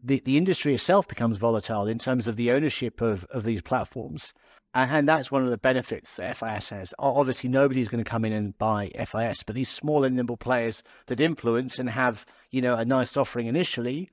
the 0.04 0.22
the 0.26 0.38
industry 0.38 0.74
itself 0.74 1.08
becomes 1.08 1.38
volatile 1.38 1.88
in 1.88 1.98
terms 1.98 2.28
of 2.28 2.36
the 2.36 2.52
ownership 2.52 3.02
of 3.02 3.26
of 3.26 3.44
these 3.44 3.62
platforms, 3.62 4.34
and, 4.74 4.92
and 4.92 5.08
that's 5.08 5.32
one 5.32 5.44
of 5.44 5.50
the 5.50 5.58
benefits 5.58 6.16
that 6.18 6.36
FIS 6.36 6.70
has. 6.70 6.94
Obviously, 7.00 7.50
nobody's 7.50 7.88
going 7.88 8.04
to 8.04 8.10
come 8.10 8.26
in 8.26 8.34
and 8.34 8.58
buy 8.58 8.92
FIS, 9.06 9.44
but 9.44 9.56
these 9.56 9.70
small 9.70 10.04
and 10.04 10.16
nimble 10.16 10.38
players 10.38 10.84
that 11.08 11.20
influence 11.20 11.80
and 11.80 11.90
have 11.90 12.26
you 12.50 12.62
know 12.62 12.76
a 12.76 12.86
nice 12.86 13.16
offering 13.16 13.48
initially 13.48 14.10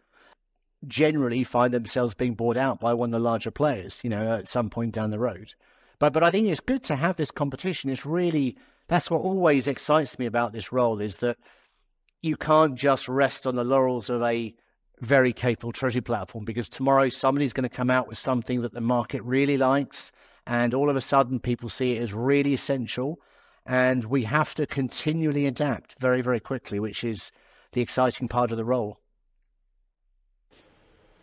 generally 0.86 1.44
find 1.44 1.74
themselves 1.74 2.14
being 2.14 2.34
bought 2.34 2.56
out 2.56 2.80
by 2.80 2.94
one 2.94 3.08
of 3.08 3.20
the 3.20 3.24
larger 3.24 3.50
players, 3.50 4.00
you 4.02 4.10
know, 4.10 4.38
at 4.38 4.48
some 4.48 4.70
point 4.70 4.94
down 4.94 5.10
the 5.10 5.18
road. 5.18 5.54
But 5.98 6.12
but 6.12 6.22
I 6.22 6.30
think 6.30 6.48
it's 6.48 6.60
good 6.60 6.82
to 6.84 6.96
have 6.96 7.16
this 7.16 7.30
competition. 7.30 7.90
It's 7.90 8.06
really 8.06 8.56
that's 8.88 9.10
what 9.10 9.20
always 9.20 9.68
excites 9.68 10.18
me 10.18 10.26
about 10.26 10.52
this 10.52 10.72
role 10.72 11.00
is 11.00 11.18
that 11.18 11.36
you 12.22 12.36
can't 12.36 12.74
just 12.74 13.08
rest 13.08 13.46
on 13.46 13.54
the 13.54 13.64
laurels 13.64 14.10
of 14.10 14.22
a 14.22 14.54
very 15.00 15.32
capable 15.32 15.72
treasury 15.72 16.02
platform 16.02 16.44
because 16.44 16.68
tomorrow 16.68 17.08
somebody's 17.08 17.52
going 17.52 17.68
to 17.68 17.74
come 17.74 17.90
out 17.90 18.08
with 18.08 18.18
something 18.18 18.60
that 18.60 18.74
the 18.74 18.80
market 18.80 19.22
really 19.22 19.56
likes 19.56 20.12
and 20.46 20.74
all 20.74 20.90
of 20.90 20.96
a 20.96 21.00
sudden 21.00 21.40
people 21.40 21.68
see 21.68 21.92
it 21.92 22.02
as 22.02 22.12
really 22.12 22.52
essential 22.52 23.18
and 23.64 24.04
we 24.04 24.24
have 24.24 24.54
to 24.54 24.66
continually 24.66 25.46
adapt 25.46 25.98
very 25.98 26.20
very 26.20 26.40
quickly 26.40 26.78
which 26.78 27.02
is 27.02 27.30
the 27.72 27.80
exciting 27.80 28.28
part 28.28 28.50
of 28.50 28.58
the 28.58 28.64
role 28.64 29.00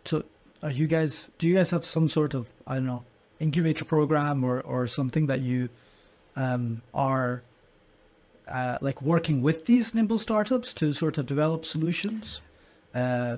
so 0.08 0.24
are 0.62 0.70
you 0.70 0.86
guys 0.86 1.30
do 1.38 1.46
you 1.46 1.54
guys 1.54 1.70
have 1.70 1.84
some 1.84 2.08
sort 2.08 2.34
of 2.34 2.46
i 2.66 2.74
don't 2.74 2.86
know 2.86 3.04
incubator 3.40 3.84
program 3.84 4.44
or 4.44 4.60
or 4.60 4.86
something 4.86 5.26
that 5.26 5.40
you 5.40 5.68
um, 6.36 6.82
are 6.94 7.42
uh, 8.48 8.78
like 8.80 9.02
working 9.02 9.42
with 9.42 9.66
these 9.66 9.94
nimble 9.94 10.18
startups 10.18 10.72
to 10.74 10.92
sort 10.92 11.18
of 11.18 11.26
develop 11.26 11.64
solutions 11.64 12.40
uh, 12.94 13.36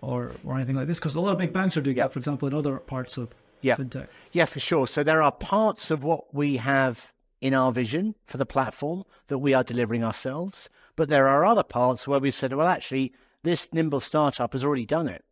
or 0.00 0.32
or 0.44 0.56
anything 0.56 0.76
like 0.76 0.86
this? 0.86 0.98
Because 0.98 1.14
a 1.14 1.20
lot 1.20 1.32
of 1.32 1.38
big 1.38 1.52
banks 1.52 1.76
are 1.76 1.80
doing 1.80 1.96
yeah. 1.96 2.04
that, 2.04 2.12
for 2.12 2.18
example, 2.18 2.48
in 2.48 2.54
other 2.54 2.78
parts 2.78 3.16
of 3.16 3.34
yeah. 3.60 3.76
fintech. 3.76 4.08
Yeah, 4.32 4.44
for 4.44 4.60
sure. 4.60 4.86
So 4.86 5.02
there 5.02 5.22
are 5.22 5.32
parts 5.32 5.90
of 5.90 6.04
what 6.04 6.32
we 6.34 6.56
have 6.56 7.12
in 7.40 7.54
our 7.54 7.72
vision 7.72 8.14
for 8.26 8.36
the 8.36 8.46
platform 8.46 9.04
that 9.28 9.38
we 9.38 9.54
are 9.54 9.62
delivering 9.62 10.02
ourselves, 10.02 10.68
but 10.96 11.08
there 11.08 11.28
are 11.28 11.44
other 11.44 11.62
parts 11.62 12.08
where 12.08 12.18
we 12.18 12.30
said, 12.30 12.52
well, 12.52 12.66
actually, 12.66 13.12
this 13.42 13.72
nimble 13.72 14.00
startup 14.00 14.52
has 14.52 14.64
already 14.64 14.86
done 14.86 15.08
it. 15.08 15.24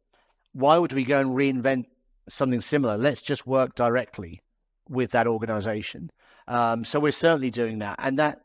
Why 0.57 0.79
would 0.79 0.93
we 0.93 1.05
go 1.05 1.21
and 1.21 1.31
reinvent 1.31 1.85
something 2.29 2.61
similar. 2.61 2.97
Let's 2.97 3.23
just 3.23 3.47
work 3.47 3.75
directly 3.75 4.43
with 4.89 5.11
that 5.13 5.27
organization. 5.27 6.11
Um, 6.49 6.85
so 6.85 7.01
we're 7.01 7.13
certainly 7.13 7.51
doing 7.51 7.79
that, 7.81 7.97
and 7.99 8.19
that 8.19 8.41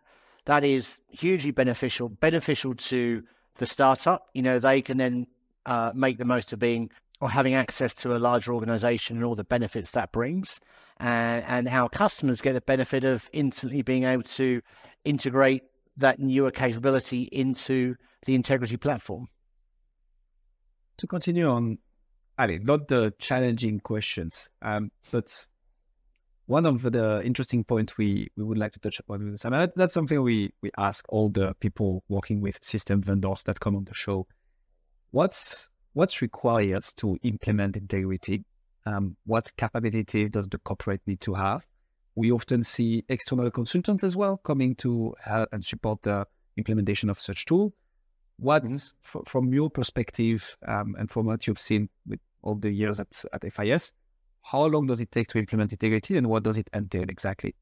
that 0.45 0.63
is 0.63 0.99
hugely 1.09 1.51
beneficial. 1.51 2.09
Beneficial 2.09 2.73
to 2.75 3.23
the 3.55 3.65
startup. 3.65 4.27
You 4.33 4.41
know, 4.41 4.59
they 4.59 4.81
can 4.81 4.97
then 4.97 5.27
uh, 5.65 5.91
make 5.93 6.17
the 6.17 6.25
most 6.25 6.51
of 6.53 6.59
being 6.59 6.89
or 7.19 7.29
having 7.29 7.53
access 7.53 7.93
to 7.93 8.15
a 8.15 8.17
larger 8.17 8.53
organization 8.53 9.17
and 9.17 9.25
all 9.25 9.35
the 9.35 9.43
benefits 9.43 9.91
that 9.91 10.11
brings. 10.11 10.59
And, 10.99 11.45
and 11.45 11.67
our 11.67 11.87
customers 11.87 12.41
get 12.41 12.53
the 12.53 12.61
benefit 12.61 13.03
of 13.03 13.29
instantly 13.31 13.83
being 13.83 14.05
able 14.05 14.23
to 14.23 14.61
integrate 15.05 15.61
that 15.97 16.19
newer 16.19 16.49
capability 16.49 17.23
into 17.31 17.95
the 18.25 18.33
integrity 18.33 18.77
platform. 18.77 19.27
To 20.97 21.05
continue 21.05 21.47
on 21.47 21.77
I 22.41 22.47
mean, 22.47 22.63
not 22.63 22.87
the 22.87 23.13
challenging 23.19 23.79
questions, 23.81 24.49
um, 24.63 24.89
but 25.11 25.45
one 26.47 26.65
of 26.65 26.81
the 26.81 27.21
interesting 27.23 27.63
points 27.63 27.99
we, 27.99 28.31
we 28.35 28.43
would 28.43 28.57
like 28.57 28.73
to 28.73 28.79
touch 28.79 28.99
upon. 28.99 29.37
I 29.45 29.49
mean, 29.49 29.71
that's 29.75 29.93
something 29.93 30.19
we, 30.23 30.51
we 30.59 30.71
ask 30.75 31.05
all 31.09 31.29
the 31.29 31.53
people 31.59 32.03
working 32.09 32.41
with 32.41 32.57
system 32.63 33.03
vendors 33.03 33.43
that 33.43 33.59
come 33.59 33.75
on 33.75 33.83
the 33.83 33.93
show. 33.93 34.25
What's 35.11 35.69
what's 35.93 36.19
required 36.23 36.83
to 36.95 37.15
implement 37.21 37.77
integrity? 37.77 38.43
Um, 38.87 39.17
what 39.27 39.55
capabilities 39.55 40.31
does 40.31 40.47
the 40.49 40.57
corporate 40.57 41.01
need 41.05 41.21
to 41.21 41.35
have? 41.35 41.67
We 42.15 42.31
often 42.31 42.63
see 42.63 43.05
external 43.07 43.51
consultants 43.51 44.03
as 44.03 44.17
well 44.17 44.37
coming 44.37 44.73
to 44.77 45.13
help 45.23 45.49
and 45.51 45.63
support 45.63 46.01
the 46.01 46.25
implementation 46.57 47.11
of 47.11 47.19
such 47.19 47.45
tool. 47.45 47.71
What's 48.37 48.71
mm-hmm. 48.71 49.19
f- 49.19 49.27
from 49.27 49.53
your 49.53 49.69
perspective 49.69 50.57
um, 50.67 50.95
and 50.97 51.11
from 51.11 51.27
what 51.27 51.45
you've 51.45 51.59
seen 51.59 51.89
with 52.07 52.19
all 52.43 52.55
the 52.55 52.71
years 52.71 52.99
at, 52.99 53.23
at 53.33 53.53
FIS. 53.53 53.93
How 54.43 54.65
long 54.65 54.87
does 54.87 55.01
it 55.01 55.11
take 55.11 55.27
to 55.29 55.37
implement 55.37 55.71
integrity 55.71 56.17
and 56.17 56.27
what 56.27 56.43
does 56.43 56.57
it 56.57 56.69
entail 56.73 57.03
exactly? 57.03 57.55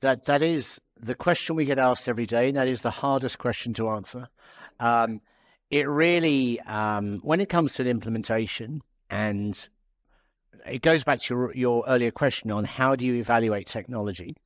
That 0.00 0.24
that 0.24 0.42
is 0.42 0.80
the 1.00 1.14
question 1.14 1.56
we 1.56 1.64
get 1.64 1.78
asked 1.78 2.08
every 2.08 2.26
day, 2.26 2.48
and 2.48 2.56
that 2.56 2.68
is 2.68 2.82
the 2.82 2.90
hardest 2.90 3.38
question 3.38 3.72
to 3.74 3.88
answer. 3.88 4.28
Um, 4.80 5.20
it 5.70 5.88
really, 5.88 6.60
um, 6.60 7.20
when 7.22 7.40
it 7.40 7.48
comes 7.48 7.74
to 7.74 7.84
the 7.84 7.90
implementation, 7.90 8.82
and 9.10 9.68
it 10.66 10.82
goes 10.82 11.04
back 11.04 11.20
to 11.20 11.34
your, 11.34 11.54
your 11.54 11.84
earlier 11.86 12.10
question 12.10 12.50
on 12.50 12.64
how 12.64 12.96
do 12.96 13.04
you 13.04 13.14
evaluate 13.14 13.66
technology. 13.66 14.36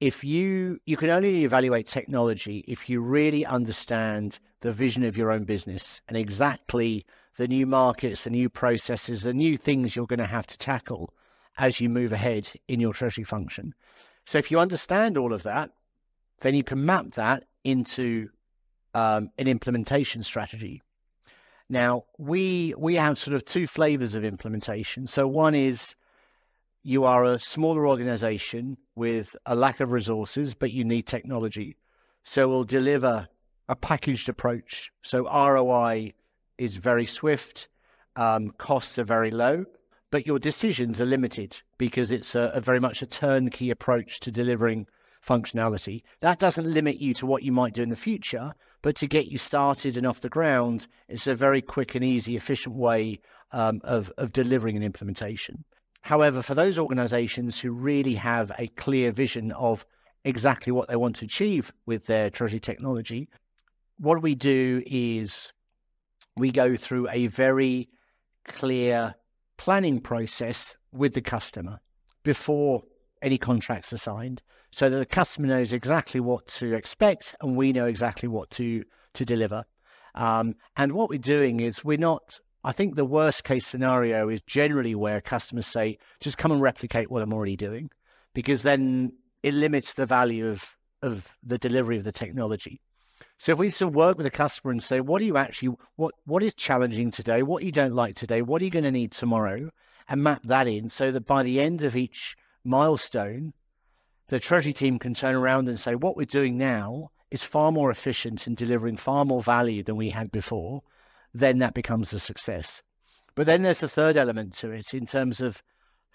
If 0.00 0.22
you 0.22 0.78
you 0.86 0.96
can 0.96 1.10
only 1.10 1.44
evaluate 1.44 1.88
technology 1.88 2.64
if 2.68 2.88
you 2.88 3.00
really 3.00 3.44
understand 3.44 4.38
the 4.60 4.72
vision 4.72 5.04
of 5.04 5.16
your 5.16 5.32
own 5.32 5.44
business 5.44 6.00
and 6.06 6.16
exactly 6.16 7.04
the 7.38 7.48
new 7.48 7.66
markets, 7.66 8.24
the 8.24 8.30
new 8.30 8.50
processes, 8.50 9.22
the 9.22 9.32
new 9.32 9.56
things 9.56 9.94
you're 9.94 10.06
going 10.06 10.18
to 10.18 10.26
have 10.26 10.46
to 10.48 10.58
tackle 10.58 11.14
as 11.56 11.80
you 11.80 11.88
move 11.88 12.12
ahead 12.12 12.52
in 12.66 12.80
your 12.80 12.92
treasury 12.92 13.24
function. 13.24 13.74
So 14.26 14.38
if 14.38 14.50
you 14.50 14.58
understand 14.58 15.16
all 15.16 15.32
of 15.32 15.44
that, 15.44 15.70
then 16.40 16.54
you 16.54 16.64
can 16.64 16.84
map 16.84 17.12
that 17.12 17.44
into 17.64 18.28
um, 18.92 19.30
an 19.38 19.46
implementation 19.46 20.22
strategy. 20.22 20.82
Now 21.70 22.04
we 22.18 22.74
we 22.76 22.96
have 22.96 23.18
sort 23.18 23.34
of 23.34 23.44
two 23.44 23.66
flavors 23.66 24.14
of 24.14 24.24
implementation. 24.24 25.06
So 25.06 25.28
one 25.28 25.54
is 25.54 25.94
you 26.82 27.04
are 27.04 27.24
a 27.24 27.38
smaller 27.38 27.86
organization 27.86 28.78
with 28.96 29.36
a 29.46 29.54
lack 29.54 29.80
of 29.80 29.92
resources, 29.92 30.54
but 30.54 30.72
you 30.72 30.84
need 30.84 31.06
technology. 31.06 31.76
So 32.24 32.48
we'll 32.48 32.64
deliver 32.64 33.28
a 33.68 33.76
packaged 33.76 34.28
approach. 34.28 34.90
So 35.02 35.24
ROI 35.24 36.14
is 36.58 36.76
very 36.76 37.06
swift, 37.06 37.68
um, 38.16 38.50
costs 38.58 38.98
are 38.98 39.04
very 39.04 39.30
low, 39.30 39.64
but 40.10 40.26
your 40.26 40.38
decisions 40.38 41.00
are 41.00 41.06
limited 41.06 41.60
because 41.78 42.10
it's 42.10 42.34
a, 42.34 42.50
a 42.54 42.60
very 42.60 42.80
much 42.80 43.02
a 43.02 43.06
turnkey 43.06 43.70
approach 43.70 44.20
to 44.20 44.30
delivering 44.30 44.86
functionality. 45.26 46.02
That 46.20 46.38
doesn't 46.38 46.72
limit 46.72 46.98
you 46.98 47.14
to 47.14 47.26
what 47.26 47.42
you 47.42 47.52
might 47.52 47.74
do 47.74 47.82
in 47.82 47.90
the 47.90 47.96
future, 47.96 48.52
but 48.82 48.96
to 48.96 49.06
get 49.06 49.26
you 49.26 49.38
started 49.38 49.96
and 49.96 50.06
off 50.06 50.20
the 50.20 50.28
ground, 50.28 50.86
it's 51.08 51.26
a 51.26 51.34
very 51.34 51.60
quick 51.60 51.94
and 51.94 52.04
easy, 52.04 52.36
efficient 52.36 52.74
way 52.74 53.20
um, 53.52 53.80
of, 53.84 54.12
of 54.18 54.32
delivering 54.32 54.76
an 54.76 54.82
implementation. 54.82 55.64
However, 56.02 56.42
for 56.42 56.54
those 56.54 56.78
organizations 56.78 57.60
who 57.60 57.72
really 57.72 58.14
have 58.14 58.52
a 58.58 58.68
clear 58.68 59.10
vision 59.10 59.52
of 59.52 59.84
exactly 60.24 60.72
what 60.72 60.88
they 60.88 60.96
want 60.96 61.16
to 61.16 61.24
achieve 61.24 61.72
with 61.86 62.06
their 62.06 62.30
treasury 62.30 62.60
technology, 62.60 63.28
what 63.98 64.22
we 64.22 64.34
do 64.34 64.82
is 64.86 65.52
we 66.38 66.50
go 66.50 66.76
through 66.76 67.08
a 67.10 67.26
very 67.26 67.88
clear 68.46 69.14
planning 69.56 70.00
process 70.00 70.76
with 70.92 71.14
the 71.14 71.20
customer 71.20 71.80
before 72.22 72.82
any 73.22 73.38
contracts 73.38 73.92
are 73.92 73.98
signed 73.98 74.42
so 74.70 74.88
that 74.88 74.98
the 74.98 75.06
customer 75.06 75.48
knows 75.48 75.72
exactly 75.72 76.20
what 76.20 76.46
to 76.46 76.74
expect 76.74 77.34
and 77.40 77.56
we 77.56 77.72
know 77.72 77.86
exactly 77.86 78.28
what 78.28 78.50
to 78.50 78.84
to 79.14 79.24
deliver. 79.24 79.64
Um, 80.14 80.54
and 80.76 80.92
what 80.92 81.10
we're 81.10 81.18
doing 81.18 81.60
is 81.60 81.84
we're 81.84 81.98
not 81.98 82.40
i 82.64 82.72
think 82.72 82.96
the 82.96 83.04
worst 83.04 83.44
case 83.44 83.66
scenario 83.66 84.28
is 84.28 84.40
generally 84.46 84.94
where 84.94 85.20
customers 85.20 85.66
say 85.66 85.96
just 86.20 86.38
come 86.38 86.50
and 86.50 86.60
replicate 86.60 87.10
what 87.10 87.22
i'm 87.22 87.32
already 87.32 87.56
doing 87.56 87.88
because 88.34 88.62
then 88.62 89.12
it 89.42 89.54
limits 89.54 89.94
the 89.94 90.06
value 90.06 90.48
of 90.48 90.76
of 91.02 91.36
the 91.42 91.58
delivery 91.58 91.96
of 91.96 92.04
the 92.04 92.12
technology 92.12 92.80
so 93.38 93.52
if 93.52 93.58
we 93.58 93.70
still 93.70 93.88
work 93.88 94.16
with 94.16 94.26
a 94.26 94.30
customer 94.30 94.72
and 94.72 94.82
say, 94.82 95.00
what 95.00 95.22
are 95.22 95.24
you 95.24 95.36
actually, 95.36 95.76
what 95.94 96.14
what 96.26 96.42
is 96.42 96.54
challenging 96.54 97.12
today? 97.12 97.42
What 97.42 97.62
you 97.62 97.70
don't 97.70 97.94
like 97.94 98.16
today? 98.16 98.42
What 98.42 98.60
are 98.60 98.64
you 98.64 98.70
going 98.70 98.84
to 98.84 98.90
need 98.90 99.12
tomorrow? 99.12 99.70
And 100.08 100.22
map 100.22 100.42
that 100.44 100.66
in 100.66 100.88
so 100.88 101.12
that 101.12 101.26
by 101.26 101.44
the 101.44 101.60
end 101.60 101.82
of 101.82 101.94
each 101.94 102.36
milestone, 102.64 103.52
the 104.28 104.40
treasury 104.40 104.72
team 104.72 104.98
can 104.98 105.14
turn 105.14 105.36
around 105.36 105.68
and 105.68 105.78
say, 105.78 105.94
what 105.94 106.16
we're 106.16 106.26
doing 106.26 106.58
now 106.58 107.10
is 107.30 107.42
far 107.42 107.70
more 107.70 107.90
efficient 107.90 108.46
in 108.46 108.54
delivering 108.54 108.96
far 108.96 109.24
more 109.24 109.42
value 109.42 109.84
than 109.84 109.96
we 109.96 110.10
had 110.10 110.32
before. 110.32 110.82
Then 111.32 111.58
that 111.58 111.74
becomes 111.74 112.12
a 112.12 112.18
success. 112.18 112.82
But 113.36 113.46
then 113.46 113.62
there's 113.62 113.82
a 113.82 113.88
third 113.88 114.16
element 114.16 114.54
to 114.54 114.72
it 114.72 114.94
in 114.94 115.06
terms 115.06 115.40
of 115.40 115.62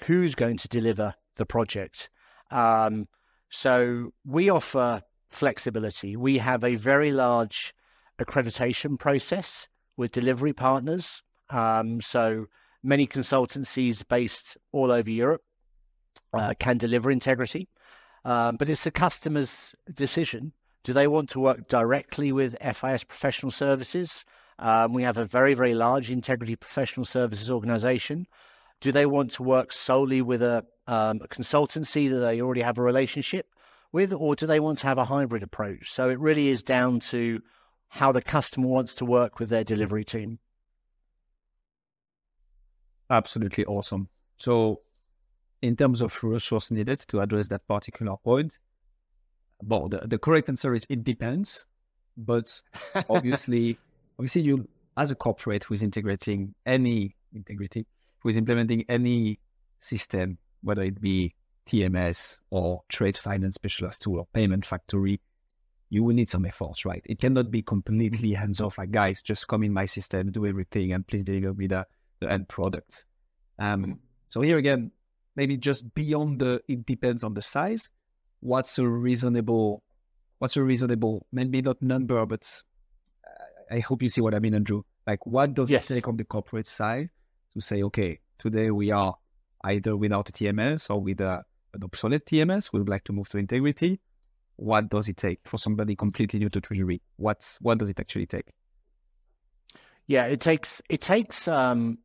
who's 0.02 0.36
going 0.36 0.58
to 0.58 0.68
deliver 0.68 1.14
the 1.36 1.46
project. 1.46 2.10
Um, 2.52 3.08
so 3.50 4.12
we 4.26 4.50
offer 4.50 5.02
flexibility. 5.34 6.16
We 6.16 6.38
have 6.38 6.64
a 6.64 6.76
very 6.76 7.12
large 7.12 7.74
accreditation 8.20 8.98
process 8.98 9.68
with 9.98 10.12
delivery 10.12 10.54
partners. 10.54 11.22
Um, 11.50 12.02
so 12.02 12.46
many 12.84 13.08
consultancies 13.08 14.08
based 14.08 14.58
all 14.72 14.92
over 14.92 15.10
Europe 15.10 15.42
uh, 16.34 16.54
can 16.60 16.78
deliver 16.78 17.12
integrity, 17.12 17.68
um, 18.26 18.58
but 18.58 18.70
it's 18.70 18.84
the 18.84 18.92
customer's 18.92 19.76
decision. 19.94 20.54
Do 20.84 20.94
they 20.94 21.08
want 21.08 21.30
to 21.30 21.40
work 21.40 21.68
directly 21.68 22.32
with 22.32 22.58
FIS 22.62 23.04
professional 23.04 23.52
services? 23.52 24.26
Um, 24.60 24.94
we 24.94 25.04
have 25.04 25.18
a 25.18 25.26
very, 25.26 25.54
very 25.54 25.74
large 25.74 26.12
integrity 26.12 26.56
professional 26.56 27.06
services 27.06 27.50
organization. 27.50 28.28
Do 28.82 28.92
they 28.92 29.06
want 29.06 29.32
to 29.34 29.44
work 29.44 29.72
solely 29.72 30.22
with 30.22 30.42
a, 30.42 30.66
um, 30.88 31.22
a 31.24 31.28
consultancy 31.28 32.10
that 32.10 32.18
they 32.18 32.42
already 32.42 32.62
have 32.62 32.78
a 32.78 32.82
relationship? 32.82 33.48
With, 33.94 34.12
or 34.12 34.36
do 34.36 34.46
they 34.46 34.60
want 34.60 34.80
to 34.80 34.88
have 34.88 34.98
a 34.98 35.06
hybrid 35.06 35.44
approach? 35.44 35.94
So 35.94 36.10
it 36.10 36.20
really 36.20 36.50
is 36.50 36.62
down 36.62 37.00
to 37.12 37.42
how 37.88 38.12
the 38.12 38.22
customer 38.22 38.68
wants 38.68 38.96
to 38.96 39.06
work 39.06 39.40
with 39.40 39.50
their 39.50 39.64
delivery 39.64 40.04
team. 40.04 40.40
Absolutely 43.10 43.66
awesome. 43.66 44.10
So, 44.38 44.82
in 45.62 45.76
terms 45.76 46.02
of 46.02 46.22
resource 46.24 46.72
needed 46.72 47.00
to 47.08 47.22
address 47.22 47.48
that 47.50 47.68
particular 47.68 48.18
point, 48.18 48.58
well, 49.62 49.88
the, 49.88 50.00
the 50.00 50.18
correct 50.18 50.50
answer 50.50 50.74
is 50.74 50.86
it 50.90 51.04
depends. 51.04 51.68
But 52.18 52.62
obviously, 53.10 53.78
obviously, 54.18 54.42
you 54.42 54.68
as 54.98 55.12
a 55.12 55.16
corporate 55.16 55.66
who 55.66 55.76
is 55.76 55.84
integrating 55.84 56.56
any 56.66 57.16
integrity, 57.34 57.86
who 58.20 58.30
is 58.30 58.38
implementing 58.38 58.86
any 58.90 59.40
system, 59.78 60.40
whether 60.62 60.82
it 60.82 61.00
be 61.00 61.36
TMS 61.66 62.40
or 62.50 62.84
trade 62.90 63.18
finance 63.18 63.56
specialist 63.56 64.02
tool 64.02 64.20
or 64.20 64.28
payment 64.34 64.66
factory, 64.66 65.20
you 65.90 66.04
will 66.04 66.16
need 66.16 66.30
some 66.30 66.46
efforts, 66.46 66.86
right? 66.86 67.04
It 67.06 67.20
cannot 67.20 67.52
be 67.52 67.62
completely 67.62 68.34
hands 68.34 68.60
off. 68.62 68.78
Like, 68.78 68.92
guys, 68.92 69.22
just 69.22 69.48
come 69.48 69.64
in 69.64 69.72
my 69.72 69.86
system, 69.86 70.32
do 70.32 70.46
everything, 70.46 70.92
and 70.92 71.06
please 71.06 71.24
deliver 71.24 71.54
me 71.54 71.68
the, 71.68 71.86
the 72.20 72.32
end 72.32 72.50
product. 72.50 73.06
Um, 73.60 74.00
so 74.30 74.42
here 74.42 74.58
again, 74.58 74.92
maybe 75.36 75.58
just 75.58 75.94
beyond 75.94 76.40
the, 76.40 76.62
it 76.68 76.86
depends 76.86 77.24
on 77.24 77.34
the 77.36 77.42
size. 77.42 77.90
What's 78.40 78.80
a 78.80 78.88
reasonable, 78.88 79.84
what's 80.40 80.58
a 80.58 80.64
reasonable, 80.64 81.28
maybe 81.32 81.62
not 81.62 81.82
number, 81.82 82.26
but 82.26 82.64
I 83.72 83.80
hope 83.80 84.02
you 84.02 84.10
see 84.10 84.22
what 84.22 84.34
I 84.34 84.40
mean, 84.40 84.56
Andrew. 84.56 84.84
Like, 85.06 85.26
what 85.26 85.54
does 85.54 85.70
yes. 85.70 85.90
it 85.90 85.96
take 85.96 86.08
on 86.08 86.18
the 86.18 86.24
corporate 86.24 86.68
side 86.68 87.10
to 87.54 87.62
say, 87.62 87.84
okay, 87.84 88.20
today 88.38 88.72
we 88.72 88.92
are 88.92 89.16
either 89.64 89.96
without 89.96 90.30
a 90.30 90.32
TMS 90.32 90.90
or 90.90 91.00
with 91.00 91.22
a 91.22 91.44
an 91.74 91.84
obsolete 91.84 92.26
TMS, 92.26 92.72
we 92.72 92.80
would 92.80 92.90
like 92.90 93.04
to 93.06 93.14
move 93.14 93.30
to 93.30 93.38
integrity. 93.38 94.00
What 94.56 94.90
does 94.90 95.10
it 95.10 95.18
take 95.18 95.40
for 95.46 95.58
somebody 95.58 95.96
completely 95.96 96.40
new 96.40 96.50
to 96.50 96.62
Treasury? 96.62 97.02
What's 97.18 97.58
what 97.62 97.80
does 97.80 97.90
it 97.90 98.00
actually 98.00 98.28
take? 98.28 98.52
Yeah, 100.08 100.26
it 100.26 100.42
takes 100.42 100.82
it 100.90 101.02
takes 101.02 101.48
um, 101.48 101.98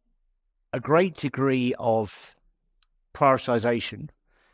a 0.72 0.80
great 0.80 1.16
degree 1.16 1.74
of 1.78 2.34
prioritization 3.14 4.08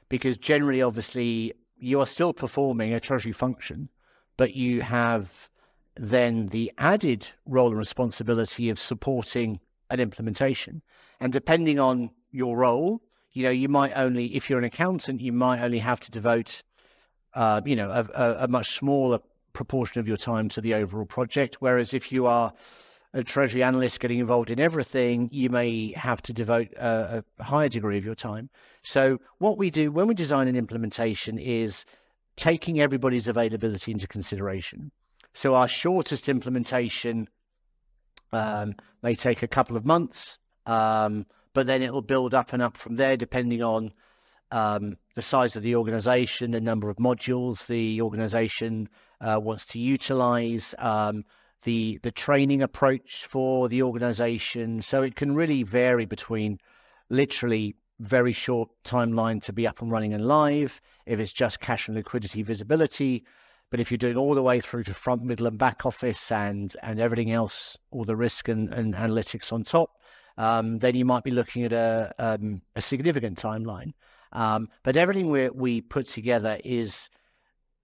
because 0.08 0.36
generally, 0.36 0.82
obviously, 0.82 1.52
you 1.76 2.00
are 2.00 2.06
still 2.06 2.32
performing 2.32 2.94
a 2.94 3.00
Treasury 3.00 3.32
function, 3.32 3.88
but 4.36 4.54
you 4.54 4.80
have 4.82 5.48
then 5.96 6.46
the 6.46 6.72
added 6.78 7.30
role 7.46 7.68
and 7.68 7.78
responsibility 7.78 8.68
of 8.70 8.78
supporting 8.78 9.60
an 9.90 10.00
implementation. 10.00 10.82
And 11.20 11.32
depending 11.32 11.78
on 11.78 12.10
your 12.32 12.56
role, 12.56 13.00
you 13.34 13.42
know, 13.42 13.50
you 13.50 13.68
might 13.68 13.92
only, 13.94 14.34
if 14.34 14.48
you're 14.48 14.58
an 14.58 14.64
accountant, 14.64 15.20
you 15.20 15.32
might 15.32 15.60
only 15.60 15.78
have 15.78 16.00
to 16.00 16.10
devote, 16.10 16.62
uh, 17.34 17.60
you 17.64 17.76
know, 17.76 17.90
a, 17.90 18.08
a, 18.14 18.44
a 18.44 18.48
much 18.48 18.76
smaller 18.76 19.18
proportion 19.52 20.00
of 20.00 20.08
your 20.08 20.16
time 20.16 20.48
to 20.48 20.60
the 20.60 20.74
overall 20.74 21.04
project. 21.04 21.56
Whereas 21.60 21.92
if 21.92 22.12
you 22.12 22.26
are 22.26 22.52
a 23.12 23.22
treasury 23.22 23.62
analyst 23.62 24.00
getting 24.00 24.18
involved 24.18 24.50
in 24.50 24.60
everything, 24.60 25.28
you 25.32 25.50
may 25.50 25.92
have 25.92 26.22
to 26.22 26.32
devote 26.32 26.72
a, 26.76 27.22
a, 27.38 27.44
higher 27.44 27.68
degree 27.68 27.98
of 27.98 28.04
your 28.04 28.14
time. 28.14 28.50
So, 28.82 29.20
what 29.38 29.56
we 29.56 29.70
do 29.70 29.92
when 29.92 30.08
we 30.08 30.14
design 30.14 30.48
an 30.48 30.56
implementation 30.56 31.38
is 31.38 31.84
taking 32.36 32.80
everybody's 32.80 33.28
availability 33.28 33.92
into 33.92 34.08
consideration. 34.08 34.90
So, 35.32 35.54
our 35.54 35.68
shortest 35.68 36.28
implementation 36.28 37.28
um, 38.32 38.74
may 39.02 39.14
take 39.14 39.44
a 39.44 39.48
couple 39.48 39.76
of 39.76 39.86
months. 39.86 40.38
Um, 40.66 41.24
but 41.54 41.66
then 41.66 41.82
it 41.82 41.92
will 41.92 42.02
build 42.02 42.34
up 42.34 42.52
and 42.52 42.60
up 42.60 42.76
from 42.76 42.96
there, 42.96 43.16
depending 43.16 43.62
on 43.62 43.92
um, 44.50 44.96
the 45.14 45.22
size 45.22 45.56
of 45.56 45.62
the 45.62 45.76
organization, 45.76 46.50
the 46.50 46.60
number 46.60 46.90
of 46.90 46.96
modules 46.96 47.66
the 47.66 48.02
organization 48.02 48.88
uh, 49.20 49.40
wants 49.42 49.66
to 49.66 49.78
utilize, 49.78 50.74
um, 50.78 51.24
the 51.62 51.98
the 52.02 52.10
training 52.10 52.62
approach 52.62 53.24
for 53.26 53.68
the 53.68 53.82
organization. 53.82 54.82
So 54.82 55.02
it 55.02 55.16
can 55.16 55.34
really 55.34 55.62
vary 55.62 56.04
between 56.04 56.58
literally 57.08 57.74
very 58.00 58.32
short 58.32 58.68
timeline 58.84 59.40
to 59.42 59.52
be 59.52 59.66
up 59.66 59.80
and 59.80 59.90
running 59.90 60.12
and 60.12 60.26
live 60.26 60.80
if 61.06 61.20
it's 61.20 61.32
just 61.32 61.60
cash 61.60 61.88
and 61.88 61.96
liquidity 61.96 62.42
visibility. 62.42 63.24
But 63.70 63.80
if 63.80 63.90
you're 63.90 63.98
doing 63.98 64.16
all 64.16 64.34
the 64.34 64.42
way 64.42 64.60
through 64.60 64.84
to 64.84 64.94
front, 64.94 65.22
middle, 65.22 65.46
and 65.46 65.58
back 65.58 65.86
office 65.86 66.30
and 66.30 66.76
and 66.82 67.00
everything 67.00 67.32
else, 67.32 67.78
all 67.90 68.04
the 68.04 68.16
risk 68.16 68.48
and, 68.48 68.72
and 68.72 68.94
analytics 68.94 69.52
on 69.52 69.62
top, 69.64 69.90
um, 70.36 70.78
then 70.78 70.94
you 70.94 71.04
might 71.04 71.24
be 71.24 71.30
looking 71.30 71.64
at 71.64 71.72
a 71.72 72.12
um, 72.18 72.62
a 72.76 72.80
significant 72.80 73.38
timeline. 73.38 73.92
Um, 74.32 74.68
but 74.82 74.96
everything 74.96 75.30
we 75.30 75.48
we 75.50 75.80
put 75.80 76.06
together 76.06 76.58
is 76.64 77.08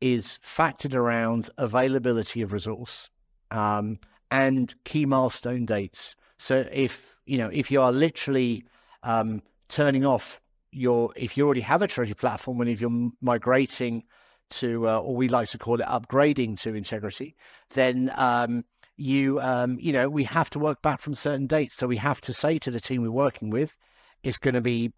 is 0.00 0.38
factored 0.44 0.94
around 0.94 1.50
availability 1.58 2.42
of 2.42 2.52
resource 2.52 3.08
um, 3.50 3.98
and 4.30 4.74
key 4.84 5.06
milestone 5.06 5.66
dates. 5.66 6.14
So 6.38 6.66
if 6.72 7.14
you 7.26 7.38
know 7.38 7.50
if 7.52 7.70
you 7.70 7.80
are 7.80 7.92
literally 7.92 8.64
um, 9.02 9.42
turning 9.68 10.04
off 10.04 10.40
your 10.72 11.12
if 11.16 11.36
you 11.36 11.44
already 11.44 11.60
have 11.60 11.82
a 11.82 11.88
treasury 11.88 12.14
platform 12.14 12.60
and 12.60 12.70
if 12.70 12.80
you're 12.80 13.10
migrating 13.20 14.04
to 14.50 14.88
uh, 14.88 15.00
or 15.00 15.14
we 15.14 15.28
like 15.28 15.48
to 15.48 15.58
call 15.58 15.80
it 15.80 15.86
upgrading 15.86 16.58
to 16.60 16.74
Integrity, 16.74 17.36
then 17.74 18.12
um, 18.16 18.64
you 19.00 19.40
um, 19.40 19.78
you 19.80 19.92
know 19.92 20.08
we 20.08 20.24
have 20.24 20.50
to 20.50 20.58
work 20.58 20.82
back 20.82 21.00
from 21.00 21.14
certain 21.14 21.46
dates. 21.46 21.74
So 21.74 21.86
we 21.86 21.96
have 21.96 22.20
to 22.22 22.32
say 22.32 22.58
to 22.58 22.70
the 22.70 22.80
team 22.80 23.02
we're 23.02 23.10
working 23.10 23.50
with, 23.50 23.76
it's 24.22 24.38
going 24.38 24.54
to 24.54 24.60
be 24.60 24.92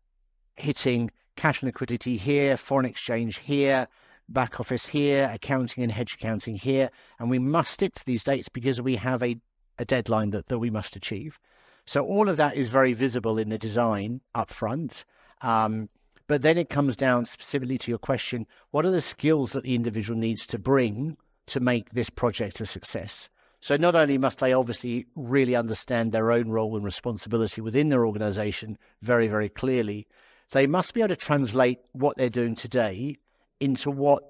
hitting 0.57 1.11
cash 1.37 1.63
and 1.63 1.69
liquidity 1.69 2.17
here, 2.17 2.57
foreign 2.57 2.87
exchange 2.87 3.39
here, 3.39 3.89
back 4.29 4.61
office 4.61 4.87
here, 4.87 5.31
accounting 5.33 5.83
and 5.83 5.93
hedge 5.93 6.15
accounting 6.15 6.57
here, 6.57 6.91
and 7.19 7.31
we 7.31 7.39
must 7.39 7.73
stick 7.73 7.95
to 7.95 8.05
these 8.05 8.25
dates 8.25 8.49
because 8.49 8.81
we 8.81 8.97
have 8.97 9.23
a, 9.23 9.37
a 9.79 9.85
deadline 9.85 10.31
that, 10.31 10.47
that 10.47 10.59
we 10.59 10.71
must 10.71 10.97
achieve. 10.97 11.39
So 11.87 12.05
all 12.05 12.29
of 12.29 12.37
that 12.37 12.57
is 12.57 12.69
very 12.69 12.93
visible 12.93 13.39
in 13.39 13.49
the 13.49 13.59
design 13.59 14.21
up 14.35 14.51
front. 14.51 15.05
Um, 15.41 15.89
but 16.29 16.43
then 16.43 16.57
it 16.57 16.71
comes 16.71 16.97
down 16.97 17.27
specifically 17.27 17.79
to 17.79 17.91
your 17.91 17.99
question 17.99 18.47
what 18.71 18.87
are 18.87 18.91
the 18.91 19.01
skills 19.01 19.53
that 19.53 19.65
the 19.65 19.75
individual 19.75 20.19
needs 20.19 20.47
to 20.49 20.59
bring 20.59 21.17
to 21.47 21.61
make 21.61 21.91
this 21.91 22.11
project 22.11 22.61
a 22.61 22.67
success? 22.67 23.29
So 23.63 23.77
not 23.77 23.95
only 23.95 24.19
must 24.19 24.41
they 24.41 24.53
obviously 24.53 25.07
really 25.15 25.55
understand 25.55 26.11
their 26.11 26.33
own 26.33 26.51
role 26.51 26.75
and 26.75 26.85
responsibility 26.85 27.61
within 27.61 27.91
their 27.91 28.05
organization 28.05 28.77
very, 29.03 29.29
very 29.29 29.49
clearly, 29.49 30.09
they 30.51 30.67
must 30.67 30.95
be 30.95 31.01
able 31.01 31.11
to 31.11 31.17
translate 31.17 31.79
what 31.93 32.17
they're 32.17 32.29
doing 32.29 32.57
today 32.57 33.19
into 33.61 33.89
what 33.89 34.25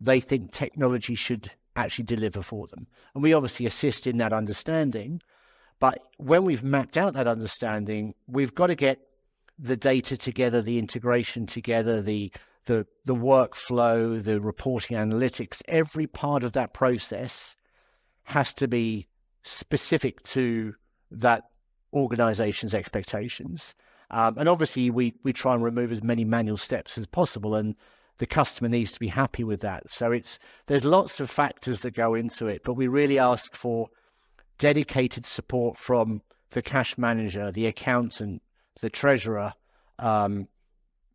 they 0.00 0.18
think 0.18 0.52
technology 0.52 1.14
should 1.14 1.50
actually 1.76 2.06
deliver 2.06 2.40
for 2.40 2.66
them. 2.68 2.86
And 3.14 3.22
we 3.22 3.34
obviously 3.34 3.66
assist 3.66 4.06
in 4.06 4.16
that 4.16 4.32
understanding. 4.32 5.20
But 5.78 5.98
when 6.16 6.46
we've 6.46 6.64
mapped 6.64 6.96
out 6.96 7.12
that 7.12 7.28
understanding, 7.28 8.14
we've 8.28 8.54
got 8.54 8.68
to 8.68 8.74
get 8.74 8.98
the 9.58 9.76
data 9.76 10.16
together, 10.16 10.62
the 10.62 10.78
integration 10.78 11.46
together, 11.46 12.00
the 12.00 12.32
the 12.64 12.86
the 13.04 13.14
workflow, 13.14 14.22
the 14.22 14.40
reporting 14.40 14.96
analytics, 14.96 15.60
every 15.68 16.06
part 16.06 16.44
of 16.44 16.52
that 16.52 16.72
process 16.72 17.54
has 18.30 18.54
to 18.54 18.68
be 18.68 19.08
specific 19.42 20.22
to 20.22 20.74
that 21.10 21.44
organization's 21.92 22.74
expectations. 22.74 23.74
Um, 24.10 24.38
and 24.38 24.48
obviously, 24.48 24.90
we 24.90 25.14
we 25.24 25.32
try 25.32 25.54
and 25.54 25.62
remove 25.62 25.92
as 25.92 26.02
many 26.02 26.24
manual 26.24 26.56
steps 26.56 26.96
as 26.96 27.06
possible, 27.06 27.54
and 27.54 27.76
the 28.18 28.26
customer 28.26 28.68
needs 28.68 28.92
to 28.92 29.00
be 29.00 29.08
happy 29.08 29.44
with 29.44 29.60
that. 29.62 29.90
So 29.90 30.12
it's 30.12 30.38
there's 30.66 30.84
lots 30.84 31.20
of 31.20 31.30
factors 31.30 31.82
that 31.82 31.94
go 31.94 32.14
into 32.14 32.46
it, 32.46 32.62
but 32.64 32.74
we 32.74 32.88
really 32.88 33.18
ask 33.18 33.54
for 33.54 33.88
dedicated 34.58 35.24
support 35.24 35.76
from 35.76 36.22
the 36.50 36.62
cash 36.62 36.98
manager, 36.98 37.50
the 37.50 37.66
accountant, 37.66 38.42
the 38.80 38.90
treasurer. 38.90 39.52
Um, 39.98 40.48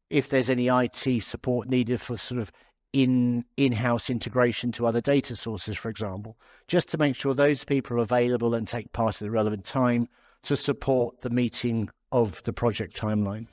if 0.10 0.30
there's 0.30 0.50
any 0.50 0.68
IT 0.68 1.24
support 1.24 1.68
needed 1.68 2.00
for 2.00 2.18
sort 2.18 2.40
of 2.40 2.52
in 2.96 3.44
in-house 3.58 4.10
integration 4.10 4.72
to 4.72 4.88
other 4.88 5.02
data 5.02 5.36
sources, 5.36 5.76
for 5.76 5.90
example, 5.90 6.38
just 6.70 6.88
to 6.88 6.98
make 6.98 7.14
sure 7.14 7.34
those 7.34 7.66
people 7.66 7.98
are 7.98 8.00
available 8.00 8.56
and 8.56 8.70
take 8.70 8.90
part 8.94 9.16
at 9.16 9.20
the 9.20 9.30
relevant 9.30 9.66
time 9.66 10.08
to 10.44 10.56
support 10.56 11.20
the 11.20 11.30
meeting 11.30 11.90
of 12.14 12.42
the 12.44 12.54
project 12.54 12.96
timeline. 12.96 13.48